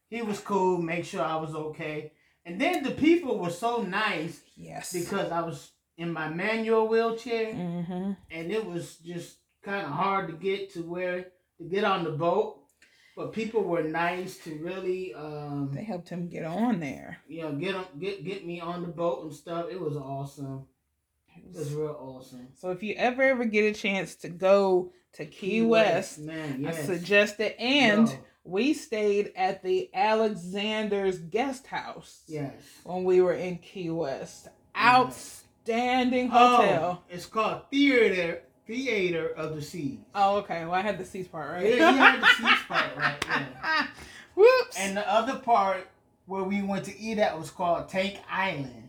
he 0.09 0.21
was 0.21 0.39
cool. 0.39 0.81
Make 0.81 1.05
sure 1.05 1.21
I 1.21 1.35
was 1.37 1.53
okay. 1.55 2.11
And 2.45 2.59
then 2.61 2.83
the 2.83 2.91
people 2.91 3.39
were 3.39 3.49
so 3.49 3.81
nice 3.81 4.41
Yes. 4.55 4.93
because 4.93 5.31
I 5.31 5.41
was 5.41 5.71
in 5.97 6.11
my 6.13 6.29
manual 6.29 6.87
wheelchair, 6.87 7.53
Mm-hmm. 7.53 8.11
and 8.31 8.51
it 8.51 8.65
was 8.65 8.97
just 8.97 9.37
kind 9.63 9.85
of 9.85 9.91
hard 9.91 10.27
to 10.29 10.33
get 10.33 10.73
to 10.73 10.81
where 10.83 11.27
to 11.57 11.63
get 11.69 11.83
on 11.83 12.03
the 12.03 12.11
boat. 12.11 12.59
But 13.15 13.33
people 13.33 13.63
were 13.63 13.81
nice 13.83 14.37
to 14.43 14.55
really, 14.59 15.13
um, 15.15 15.71
They 15.73 15.83
helped 15.83 16.09
him 16.09 16.29
get 16.29 16.45
on 16.45 16.79
there. 16.79 17.17
you 17.27 17.41
know, 17.41 17.53
get 17.53 17.73
on, 17.75 17.85
get 17.99 18.23
get 18.23 18.45
me 18.45 18.59
on 18.61 18.81
the 18.83 18.89
boat 18.89 19.23
and 19.23 19.33
stuff. 19.33 19.65
It 19.71 19.79
was 19.81 19.95
awesome. 19.97 20.67
It 21.53 21.57
was 21.57 21.73
real 21.73 21.97
awesome. 21.99 22.47
So 22.55 22.71
if 22.71 22.83
you 22.83 22.95
ever 22.95 23.23
ever 23.23 23.45
get 23.45 23.63
a 23.63 23.77
chance 23.77 24.15
to 24.15 24.29
go 24.29 24.91
to 25.13 25.25
Key, 25.25 25.61
West, 25.61 26.19
man, 26.19 26.65
I 26.65 26.71
yes. 26.71 26.85
suggest 26.85 27.39
it. 27.39 27.55
And 27.59 28.07
Yo, 28.07 28.17
we 28.43 28.73
stayed 28.73 29.31
at 29.35 29.63
the 29.63 29.89
Alexander's 29.93 31.17
guest 31.17 31.67
house 31.67 32.21
yes. 32.27 32.53
when 32.83 33.03
we 33.03 33.21
were 33.21 33.33
in 33.33 33.57
Key 33.57 33.89
West. 33.89 34.47
Outstanding 34.77 36.29
oh, 36.31 36.57
hotel. 36.57 37.01
Oh, 37.01 37.13
it's 37.13 37.25
called 37.25 37.61
Theater 37.71 38.41
Theater 38.67 39.29
of 39.29 39.55
the 39.55 39.61
Seas. 39.61 39.99
Oh, 40.13 40.37
okay. 40.37 40.65
Well, 40.65 40.73
I 40.73 40.81
had 40.81 40.97
the 40.97 41.05
seats 41.05 41.29
part 41.29 41.49
right. 41.51 41.65
Yeah, 41.65 41.91
you 41.91 41.97
had 41.97 42.21
the 42.21 42.27
seats 42.27 42.63
part 42.67 42.95
right, 42.97 43.15
yeah. 43.25 43.87
Whoops. 44.35 44.77
And 44.77 44.97
the 44.97 45.09
other 45.09 45.39
part 45.39 45.87
where 46.25 46.43
we 46.43 46.61
went 46.61 46.83
to 46.85 46.99
eat 46.99 47.17
at 47.17 47.39
was 47.39 47.49
called 47.49 47.87
Tank 47.87 48.19
Island. 48.29 48.86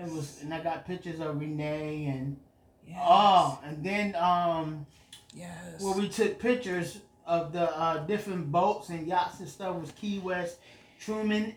It 0.00 0.10
was, 0.10 0.40
and 0.42 0.54
I 0.54 0.60
got 0.62 0.86
pictures 0.86 1.20
of 1.20 1.38
Renee 1.38 2.06
and 2.06 2.36
Yes. 2.86 2.98
oh, 3.04 3.60
and 3.64 3.84
then 3.84 4.16
um, 4.16 4.86
Yes. 5.34 5.80
where 5.80 5.94
we 5.94 6.08
took 6.08 6.38
pictures 6.38 6.98
of 7.26 7.52
the 7.52 7.70
uh, 7.78 7.98
different 8.06 8.50
boats 8.50 8.88
and 8.88 9.06
yachts 9.06 9.38
and 9.40 9.48
stuff 9.48 9.76
was 9.76 9.92
Key 9.92 10.18
West, 10.18 10.58
Truman, 10.98 11.54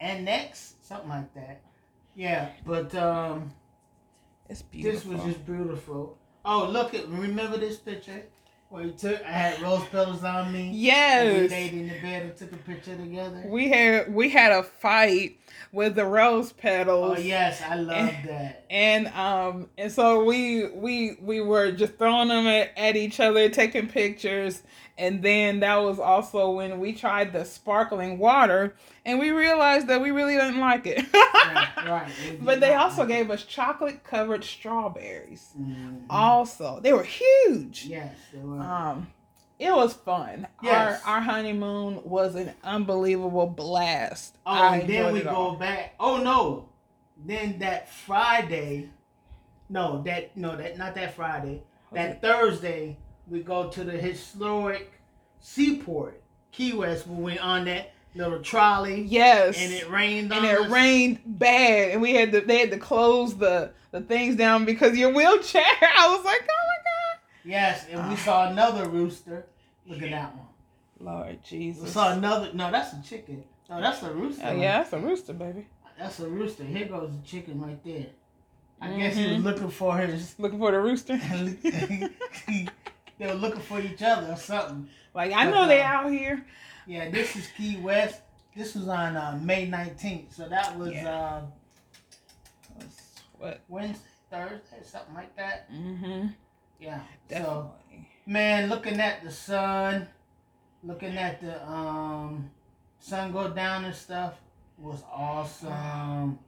and 0.00 0.24
next 0.24 0.86
something 0.86 1.08
like 1.08 1.34
that. 1.34 1.60
Yeah, 2.14 2.48
but 2.64 2.94
um, 2.94 3.52
it's 4.48 4.62
beautiful. 4.62 5.10
this 5.10 5.18
was 5.18 5.34
just 5.34 5.44
beautiful. 5.44 6.18
Oh, 6.44 6.68
look 6.70 6.94
at 6.94 7.08
remember 7.08 7.58
this 7.58 7.76
picture 7.76 8.22
where 8.68 8.84
you 8.84 8.92
took? 8.92 9.22
I 9.24 9.30
had 9.30 9.60
rose 9.60 9.84
petals 9.90 10.24
on 10.24 10.52
me. 10.52 10.68
And 10.68 10.72
we 10.72 10.78
yes. 10.78 11.50
laid 11.50 11.72
in 11.72 11.88
the 11.88 12.00
bed 12.00 12.22
and 12.22 12.36
took 12.36 12.52
a 12.52 12.56
picture 12.56 12.96
together. 12.96 13.42
We 13.46 13.68
had 13.68 14.12
we 14.12 14.30
had 14.30 14.52
a 14.52 14.62
fight 14.62 15.38
with 15.72 15.94
the 15.96 16.04
rose 16.04 16.52
petals. 16.52 17.18
Oh 17.18 17.20
yes, 17.20 17.60
I 17.62 17.76
love 17.76 18.14
that. 18.22 18.62
And 18.70 19.08
um 19.08 19.68
and 19.76 19.90
so 19.92 20.24
we 20.24 20.68
we 20.70 21.16
we 21.20 21.40
were 21.40 21.72
just 21.72 21.96
throwing 21.98 22.28
them 22.28 22.46
at, 22.46 22.70
at 22.76 22.96
each 22.96 23.20
other, 23.20 23.48
taking 23.48 23.88
pictures, 23.88 24.62
and 24.96 25.22
then 25.22 25.60
that 25.60 25.76
was 25.76 25.98
also 25.98 26.50
when 26.52 26.78
we 26.78 26.92
tried 26.92 27.32
the 27.32 27.44
sparkling 27.44 28.18
water, 28.18 28.74
and 29.04 29.18
we 29.18 29.30
realized 29.30 29.88
that 29.88 30.00
we 30.00 30.10
really 30.10 30.34
didn't 30.34 30.60
like 30.60 30.86
it. 30.86 31.04
right, 31.14 31.68
right. 31.86 32.08
It 32.24 32.44
But 32.44 32.60
they 32.60 32.74
also 32.74 33.04
gave 33.06 33.30
us 33.30 33.44
chocolate 33.44 34.04
covered 34.04 34.44
strawberries. 34.44 35.54
Mhm. 35.58 36.04
Also, 36.08 36.80
they 36.80 36.92
were 36.92 37.02
huge. 37.04 37.86
Yes, 37.86 38.16
they 38.32 38.38
were. 38.40 38.60
Um, 38.60 39.08
it 39.62 39.72
was 39.72 39.94
fun. 39.94 40.48
Yes. 40.62 41.00
Our 41.04 41.14
our 41.14 41.20
honeymoon 41.20 42.02
was 42.04 42.34
an 42.34 42.52
unbelievable 42.64 43.46
blast. 43.46 44.36
oh, 44.44 44.52
I 44.52 44.76
and 44.78 44.88
then 44.90 45.12
we 45.12 45.20
go 45.20 45.30
all. 45.30 45.56
back. 45.56 45.94
Oh 46.00 46.18
no, 46.22 46.68
then 47.24 47.58
that 47.60 47.88
Friday. 47.88 48.90
No, 49.68 50.02
that 50.02 50.36
no, 50.36 50.56
that 50.56 50.76
not 50.76 50.94
that 50.96 51.14
Friday. 51.14 51.62
That 51.92 52.22
Thursday 52.22 52.96
we 53.28 53.42
go 53.42 53.68
to 53.68 53.84
the 53.84 53.92
historic 53.92 54.90
seaport, 55.40 56.22
Key 56.50 56.72
West, 56.72 57.06
we 57.06 57.22
went 57.22 57.40
on 57.40 57.66
that 57.66 57.92
little 58.14 58.40
trolley. 58.40 59.02
Yes. 59.02 59.58
And 59.58 59.72
it 59.72 59.88
rained 59.90 60.32
and 60.32 60.44
it 60.44 60.58
us. 60.58 60.70
rained 60.70 61.20
bad, 61.24 61.90
and 61.92 62.02
we 62.02 62.14
had 62.14 62.32
to 62.32 62.40
they 62.40 62.58
had 62.58 62.70
to 62.72 62.78
close 62.78 63.36
the 63.36 63.72
the 63.90 64.00
things 64.00 64.36
down 64.36 64.64
because 64.64 64.96
your 64.96 65.12
wheelchair. 65.12 65.62
I 65.82 66.14
was 66.14 66.24
like, 66.24 66.42
oh 66.50 66.71
Yes, 67.44 67.86
and 67.90 68.08
we 68.08 68.14
Ah. 68.14 68.16
saw 68.16 68.48
another 68.50 68.88
rooster. 68.88 69.46
Look 69.86 70.02
at 70.02 70.10
that 70.10 70.34
one. 70.36 70.46
my 71.00 71.36
Jesus. 71.42 71.82
We 71.82 71.88
saw 71.90 72.12
another. 72.12 72.52
No, 72.54 72.70
that's 72.70 72.92
a 72.92 73.02
chicken. 73.02 73.42
No, 73.68 73.80
that's 73.80 74.02
a 74.04 74.12
rooster. 74.12 74.42
Oh, 74.46 74.52
yeah, 74.54 74.78
that's 74.78 74.92
a 74.92 74.98
rooster, 75.00 75.32
baby. 75.32 75.66
That's 75.98 76.20
a 76.20 76.28
rooster. 76.28 76.62
Here 76.64 76.86
goes 76.86 77.10
the 77.16 77.22
chicken 77.26 77.60
right 77.60 77.82
there. 77.84 78.06
I 78.80 78.96
guess 78.96 79.16
he 79.16 79.26
was 79.26 79.38
Mhm. 79.38 79.44
looking 79.44 79.70
for 79.70 79.96
his. 79.98 80.38
Looking 80.38 80.58
for 80.58 80.70
the 80.70 80.80
rooster. 80.80 81.16
they 83.18 83.26
were 83.26 83.34
looking 83.34 83.60
for 83.60 83.80
each 83.80 84.02
other 84.02 84.32
or 84.32 84.36
something. 84.36 84.88
like 85.14 85.32
I 85.32 85.44
But, 85.46 85.50
know 85.50 85.66
they 85.66 85.80
uh, 85.80 85.86
out 85.86 86.10
here. 86.10 86.44
Yeah, 86.86 87.10
this 87.10 87.34
is 87.36 87.46
Key 87.56 87.76
West. 87.78 88.20
This 88.56 88.74
was 88.74 88.88
on 88.88 89.16
uh, 89.16 89.38
May 89.42 89.66
19th. 89.68 90.32
So 90.34 90.48
that 90.48 90.76
was 90.78 90.92
Yeah. 90.92 91.08
uh, 91.08 91.42
What? 93.38 93.60
Wednesday, 93.68 94.06
Thursday, 94.30 94.82
something 94.84 95.14
like 95.14 95.34
that. 95.36 95.70
Mm-hmm. 95.72 96.28
Yeah. 96.82 97.00
So, 97.30 97.70
man, 98.26 98.68
looking 98.68 99.00
at 99.00 99.22
the 99.22 99.30
sun, 99.30 100.08
looking 100.82 101.16
at 101.16 101.40
the 101.40 101.64
um, 101.70 102.50
sun 102.98 103.32
go 103.32 103.48
down 103.50 103.84
and 103.84 103.94
stuff 103.94 104.34
was 104.78 105.02
awesome. 105.12 106.38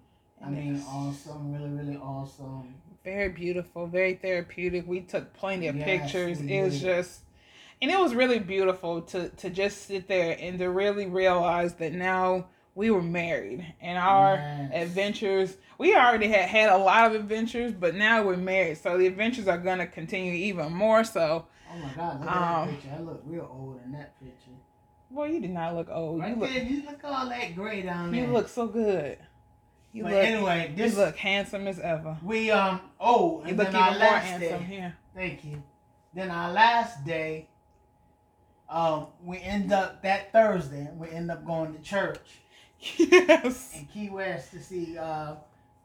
I 0.44 0.50
mean, 0.50 0.82
awesome. 0.88 1.52
Really, 1.54 1.70
really 1.70 1.96
awesome. 1.96 2.74
very 3.04 3.28
beautiful, 3.28 3.86
very 3.86 4.14
therapeutic. 4.14 4.88
We 4.88 5.00
took 5.00 5.32
plenty 5.34 5.68
of 5.68 5.76
Yes, 5.76 5.84
pictures. 5.84 6.40
It 6.40 6.62
was 6.62 6.80
just 6.80 7.20
and 7.80 7.90
it 7.90 7.98
was 7.98 8.14
really 8.14 8.38
beautiful 8.38 9.02
to 9.02 9.28
to 9.28 9.50
just 9.50 9.86
sit 9.86 10.08
there 10.08 10.36
and 10.40 10.58
to 10.58 10.70
really 10.70 11.06
realize 11.06 11.74
that 11.74 11.92
now 11.92 12.46
we 12.74 12.90
were 12.90 13.02
married 13.02 13.64
and 13.80 13.96
our 13.98 14.34
adventures 14.72 15.56
we 15.78 15.94
already 15.94 16.28
had 16.28 16.48
had 16.48 16.70
a 16.70 16.76
lot 16.76 17.06
of 17.06 17.14
adventures 17.20 17.72
but 17.72 17.94
now 17.94 18.22
we're 18.22 18.36
married 18.36 18.76
so 18.78 18.98
the 18.98 19.06
adventures 19.06 19.46
are 19.48 19.58
going 19.58 19.78
to 19.78 19.86
continue 19.86 20.32
even 20.32 20.72
more 20.72 21.04
so 21.04 21.46
Oh 21.72 21.78
my 21.78 21.88
God, 21.96 22.20
look 22.20 22.28
at 22.30 22.36
Um, 22.36 22.66
that 22.68 22.74
picture. 22.76 22.94
I 22.96 23.00
look 23.00 23.22
real 23.26 23.48
old 23.52 23.80
in 23.84 23.92
that 23.92 24.18
picture. 24.20 24.50
well 25.10 25.28
you 25.28 25.40
did 25.40 25.50
not 25.50 25.74
look 25.74 25.88
old 25.90 26.20
Right 26.20 26.30
you 26.34 26.40
look 26.40 26.50
there, 26.50 26.62
you 26.62 26.82
look 26.84 27.00
all 27.04 27.28
that 27.28 27.54
gray 27.54 27.82
down 27.82 28.10
there. 28.12 28.20
you 28.24 28.32
look 28.32 28.48
so 28.48 28.66
good 28.66 29.18
you 29.92 30.02
but 30.02 30.12
look 30.12 30.24
anyway, 30.24 30.74
you 30.76 30.88
look 30.90 31.16
handsome 31.16 31.66
as 31.68 31.78
ever 31.78 32.16
we 32.24 32.50
um 32.50 32.80
oh 33.00 33.40
you 33.42 33.48
and 33.50 33.56
look 33.58 33.70
then 33.70 33.76
our 33.76 33.88
even 33.90 34.00
more 34.00 34.08
last 34.10 34.24
handsome 34.24 34.60
day. 34.60 34.64
here 34.66 34.96
Thank 35.14 35.44
you. 35.44 35.62
Then 36.12 36.30
our 36.30 36.50
last 36.52 37.04
day, 37.04 37.48
um, 38.68 39.06
we 39.22 39.38
end 39.38 39.72
up 39.72 40.02
that 40.02 40.32
Thursday. 40.32 40.88
We 40.96 41.08
end 41.10 41.30
up 41.30 41.44
going 41.46 41.72
to 41.72 41.80
church 41.80 42.18
yes 42.98 43.74
in 43.78 43.86
Key 43.86 44.10
West 44.10 44.50
to 44.52 44.60
see 44.62 44.96
uh, 44.98 45.34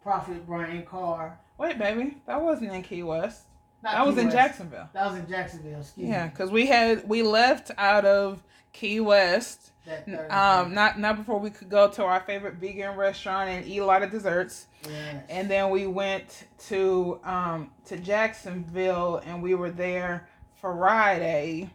Prophet 0.03 0.45
Brian 0.47 0.83
Carr. 0.85 1.37
wait 1.57 1.77
baby 1.77 2.17
that 2.25 2.41
wasn't 2.41 2.71
in 2.71 2.81
key 2.83 3.03
west 3.03 3.43
Not 3.83 3.93
that 3.93 4.05
was 4.05 4.15
Key 4.15 4.21
in 4.21 4.27
West. 4.27 4.37
jacksonville 4.37 4.89
That 4.93 5.11
was 5.11 5.19
in 5.19 5.27
Jacksonville. 5.27 5.79
Excuse 5.81 6.07
Yeah, 6.09 6.27
because 6.27 6.51
we 6.51 6.65
had 6.67 7.07
we 7.07 7.23
left 7.23 7.71
out 7.77 8.05
of 8.05 8.43
Key 8.73 8.99
West. 8.99 9.71
Um, 10.29 10.75
not 10.75 10.99
not 10.99 11.17
before 11.17 11.39
we 11.39 11.49
could 11.49 11.69
go 11.69 11.89
to 11.89 12.03
our 12.03 12.19
favorite 12.21 12.55
vegan 12.55 12.95
restaurant 12.95 13.49
and 13.49 13.65
eat 13.65 13.79
a 13.79 13.85
lot 13.85 14.03
of 14.03 14.11
desserts, 14.11 14.67
Yes. 14.87 15.23
and 15.29 15.49
then 15.49 15.71
we 15.71 15.87
went 15.87 16.45
to 16.67 17.19
um 17.23 17.71
to 17.85 17.97
Jacksonville 17.97 19.21
and 19.25 19.41
we 19.41 19.55
were 19.55 19.71
there 19.71 20.27
Friday. 20.61 21.71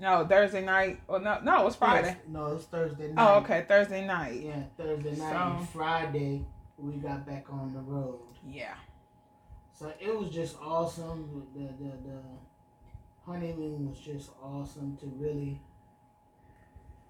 No, 0.00 0.26
Thursday 0.26 0.64
night. 0.64 1.00
Or 1.08 1.20
no, 1.20 1.40
no, 1.44 1.60
it 1.60 1.64
was 1.66 1.76
Friday. 1.76 2.08
Yes. 2.08 2.16
No, 2.26 2.46
it 2.46 2.54
was 2.54 2.64
Thursday 2.64 3.12
night. 3.12 3.22
Oh, 3.22 3.38
okay, 3.40 3.64
Thursday 3.68 4.06
night. 4.06 4.40
Yeah, 4.40 4.62
Thursday 4.76 5.10
night 5.14 5.32
So- 5.32 5.56
and 5.58 5.68
Friday 5.68 6.44
we 6.78 6.94
got 6.94 7.26
back 7.26 7.46
on 7.52 7.74
the 7.74 7.80
road. 7.80 8.20
Yeah. 8.46 8.74
So 9.74 9.92
it 10.00 10.18
was 10.18 10.30
just 10.30 10.56
awesome. 10.60 11.46
The 11.54 11.60
the 11.82 11.90
the 12.08 12.22
honeymoon 13.26 13.90
was 13.90 13.98
just 14.00 14.30
awesome 14.42 14.96
to 14.98 15.06
really. 15.18 15.60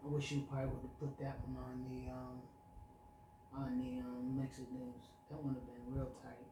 I 0.04 0.08
wish 0.08 0.32
you 0.32 0.40
probably 0.50 0.66
would 0.70 0.82
have 0.82 0.98
put 0.98 1.18
that 1.18 1.36
one 1.46 1.62
on 1.62 1.84
the 1.88 2.10
um 2.10 3.62
on 3.64 3.78
the 3.78 4.00
um 4.00 4.36
Mexican 4.40 4.74
news. 4.74 5.04
That 5.30 5.42
would 5.44 5.54
have 5.54 5.66
been 5.66 5.94
real 5.94 6.10
tight. 6.22 6.46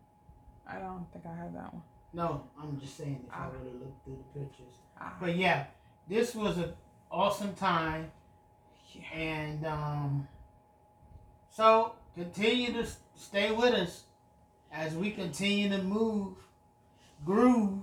I 0.66 0.79
don't 0.79 1.05
think 1.12 1.24
I 1.27 1.35
have 1.35 1.53
that 1.55 1.72
one. 1.74 1.83
No, 2.12 2.44
I'm 2.61 2.79
just 2.79 2.96
saying 2.96 3.24
if 3.27 3.33
I 3.33 3.44
Ah. 3.46 3.48
would 3.51 3.72
have 3.72 3.81
looked 3.81 4.05
through 4.05 4.18
the 4.33 4.40
pictures. 4.40 4.74
Ah, 5.01 5.16
But 5.20 5.35
yeah, 5.37 5.66
this 6.09 6.35
was 6.35 6.57
an 6.59 6.73
awesome 7.11 7.55
time, 7.55 8.11
yeah. 8.92 9.18
and 9.18 9.66
um, 9.66 10.29
so 11.51 11.92
continue 12.14 12.73
to 12.73 12.87
stay 13.14 13.53
with 13.53 13.75
us 13.75 14.05
as 14.73 14.94
we 14.94 15.11
continue 15.11 15.68
to 15.68 15.83
move, 15.83 16.35
groove. 17.25 17.81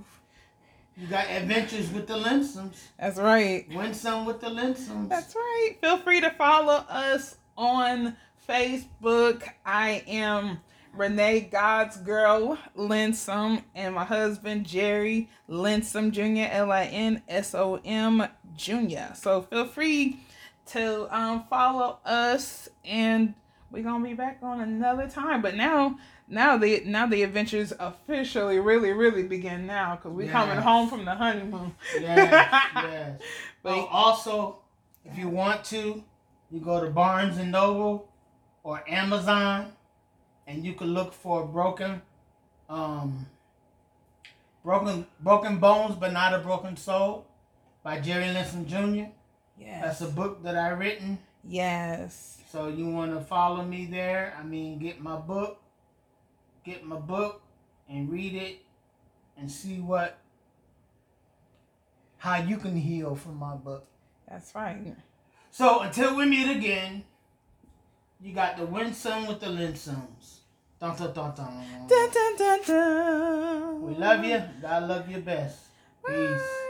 You 0.98 1.08
got 1.08 1.30
adventures 1.30 1.92
with 1.92 2.08
the 2.08 2.18
Linsoms. 2.18 2.78
That's 2.98 3.18
right. 3.18 3.68
Win 3.76 3.94
some 3.94 4.26
with 4.26 4.40
the 4.40 4.48
Linsoms. 4.48 5.10
That's 5.10 5.36
right. 5.36 5.76
Feel 5.82 5.98
free 5.98 6.22
to 6.22 6.32
follow 6.32 6.86
us 6.88 7.38
on 7.58 8.16
Facebook. 8.48 9.44
I 9.66 10.04
am 10.08 10.60
Renee 10.96 11.42
God's 11.42 11.98
Girl 11.98 12.58
Linsom 12.78 13.64
and 13.74 13.96
my 13.96 14.06
husband 14.06 14.66
Jerry 14.66 15.30
Linsom 15.50 16.12
Jr. 16.12 16.50
L 16.52 16.72
I 16.72 16.86
N 16.86 17.22
S 17.28 17.54
O 17.54 17.80
M 17.84 18.26
Jr. 18.56 19.14
So 19.16 19.42
feel 19.44 19.66
free 19.66 20.20
to 20.68 21.14
um, 21.16 21.44
follow 21.50 22.00
us 22.06 22.70
and 22.84 23.34
we're 23.72 23.84
gonna 23.84 24.04
be 24.04 24.14
back 24.14 24.40
on 24.42 24.62
another 24.62 25.08
time. 25.08 25.42
But 25.42 25.56
now 25.56 25.98
now 26.28 26.58
the 26.58 26.82
now 26.86 27.06
the 27.06 27.24
adventures 27.24 27.74
officially 27.80 28.60
really 28.60 28.92
really 28.94 29.24
begin 29.24 29.68
now 29.68 29.96
because 29.96 30.12
we're 30.14 30.32
coming 30.32 30.58
home 30.58 30.90
from 30.90 31.04
the 31.06 31.14
honeymoon. 31.16 31.76
yes, 32.00 32.32
yes. 32.76 33.22
But 33.62 33.74
Oh, 33.74 33.86
also, 33.92 34.60
if 35.04 35.18
you 35.18 35.28
want 35.28 35.64
to, 35.66 36.04
you 36.52 36.60
go 36.60 36.84
to 36.84 36.90
Barnes 36.90 37.38
and 37.38 37.52
Noble 37.52 38.08
or 38.64 38.84
Amazon, 38.88 39.72
and 40.48 40.66
you 40.66 40.74
can 40.74 40.94
look 40.94 41.14
for 41.14 41.46
broken, 41.46 42.02
um, 42.70 43.26
broken, 44.64 45.06
broken 45.20 45.58
bones, 45.58 45.96
but 45.96 46.14
not 46.14 46.34
a 46.34 46.40
broken 46.40 46.78
soul, 46.78 47.26
by 47.84 48.00
Jerry 48.00 48.26
Linsom 48.26 48.66
Jr. 48.66 49.12
Yes, 49.58 49.82
that's 49.84 50.02
a 50.02 50.08
book 50.14 50.44
that 50.44 50.58
I 50.58 50.70
written. 50.70 51.20
Yes. 51.48 52.40
So 52.52 52.68
you 52.68 52.90
want 52.90 53.14
to 53.14 53.22
follow 53.22 53.64
me 53.64 53.86
there? 53.86 54.36
I 54.40 54.44
mean, 54.44 54.80
get 54.80 55.02
my 55.02 55.18
book, 55.18 55.62
get 56.64 56.86
my 56.86 56.98
book, 56.98 57.42
and 57.90 58.10
read 58.10 58.34
it, 58.34 58.60
and 59.38 59.52
see 59.52 59.80
what, 59.80 60.18
how 62.18 62.38
you 62.38 62.58
can 62.58 62.76
heal 62.76 63.16
from 63.16 63.38
my 63.38 63.56
book. 63.56 63.86
That's 64.30 64.56
right. 64.56 64.96
So 65.52 65.82
until 65.82 66.16
we 66.16 66.26
meet 66.26 66.50
again, 66.50 67.04
you 68.26 68.34
got 68.34 68.58
the 68.58 68.66
Winsome 68.66 69.28
with 69.28 69.40
the 69.40 69.46
Linsoms. 69.46 70.40
Dun, 70.80 70.98
dun, 70.98 71.14
dun, 71.14 71.36
dun. 71.36 71.88
Dun, 71.88 72.10
dun, 72.12 72.38
dun, 72.38 72.60
dun. 72.66 73.82
We 73.84 73.96
love 73.96 74.26
you. 74.26 74.42
God 74.64 74.90
love 74.90 75.10
you 75.10 75.20
best. 75.20 75.60
Peace. 76.04 76.65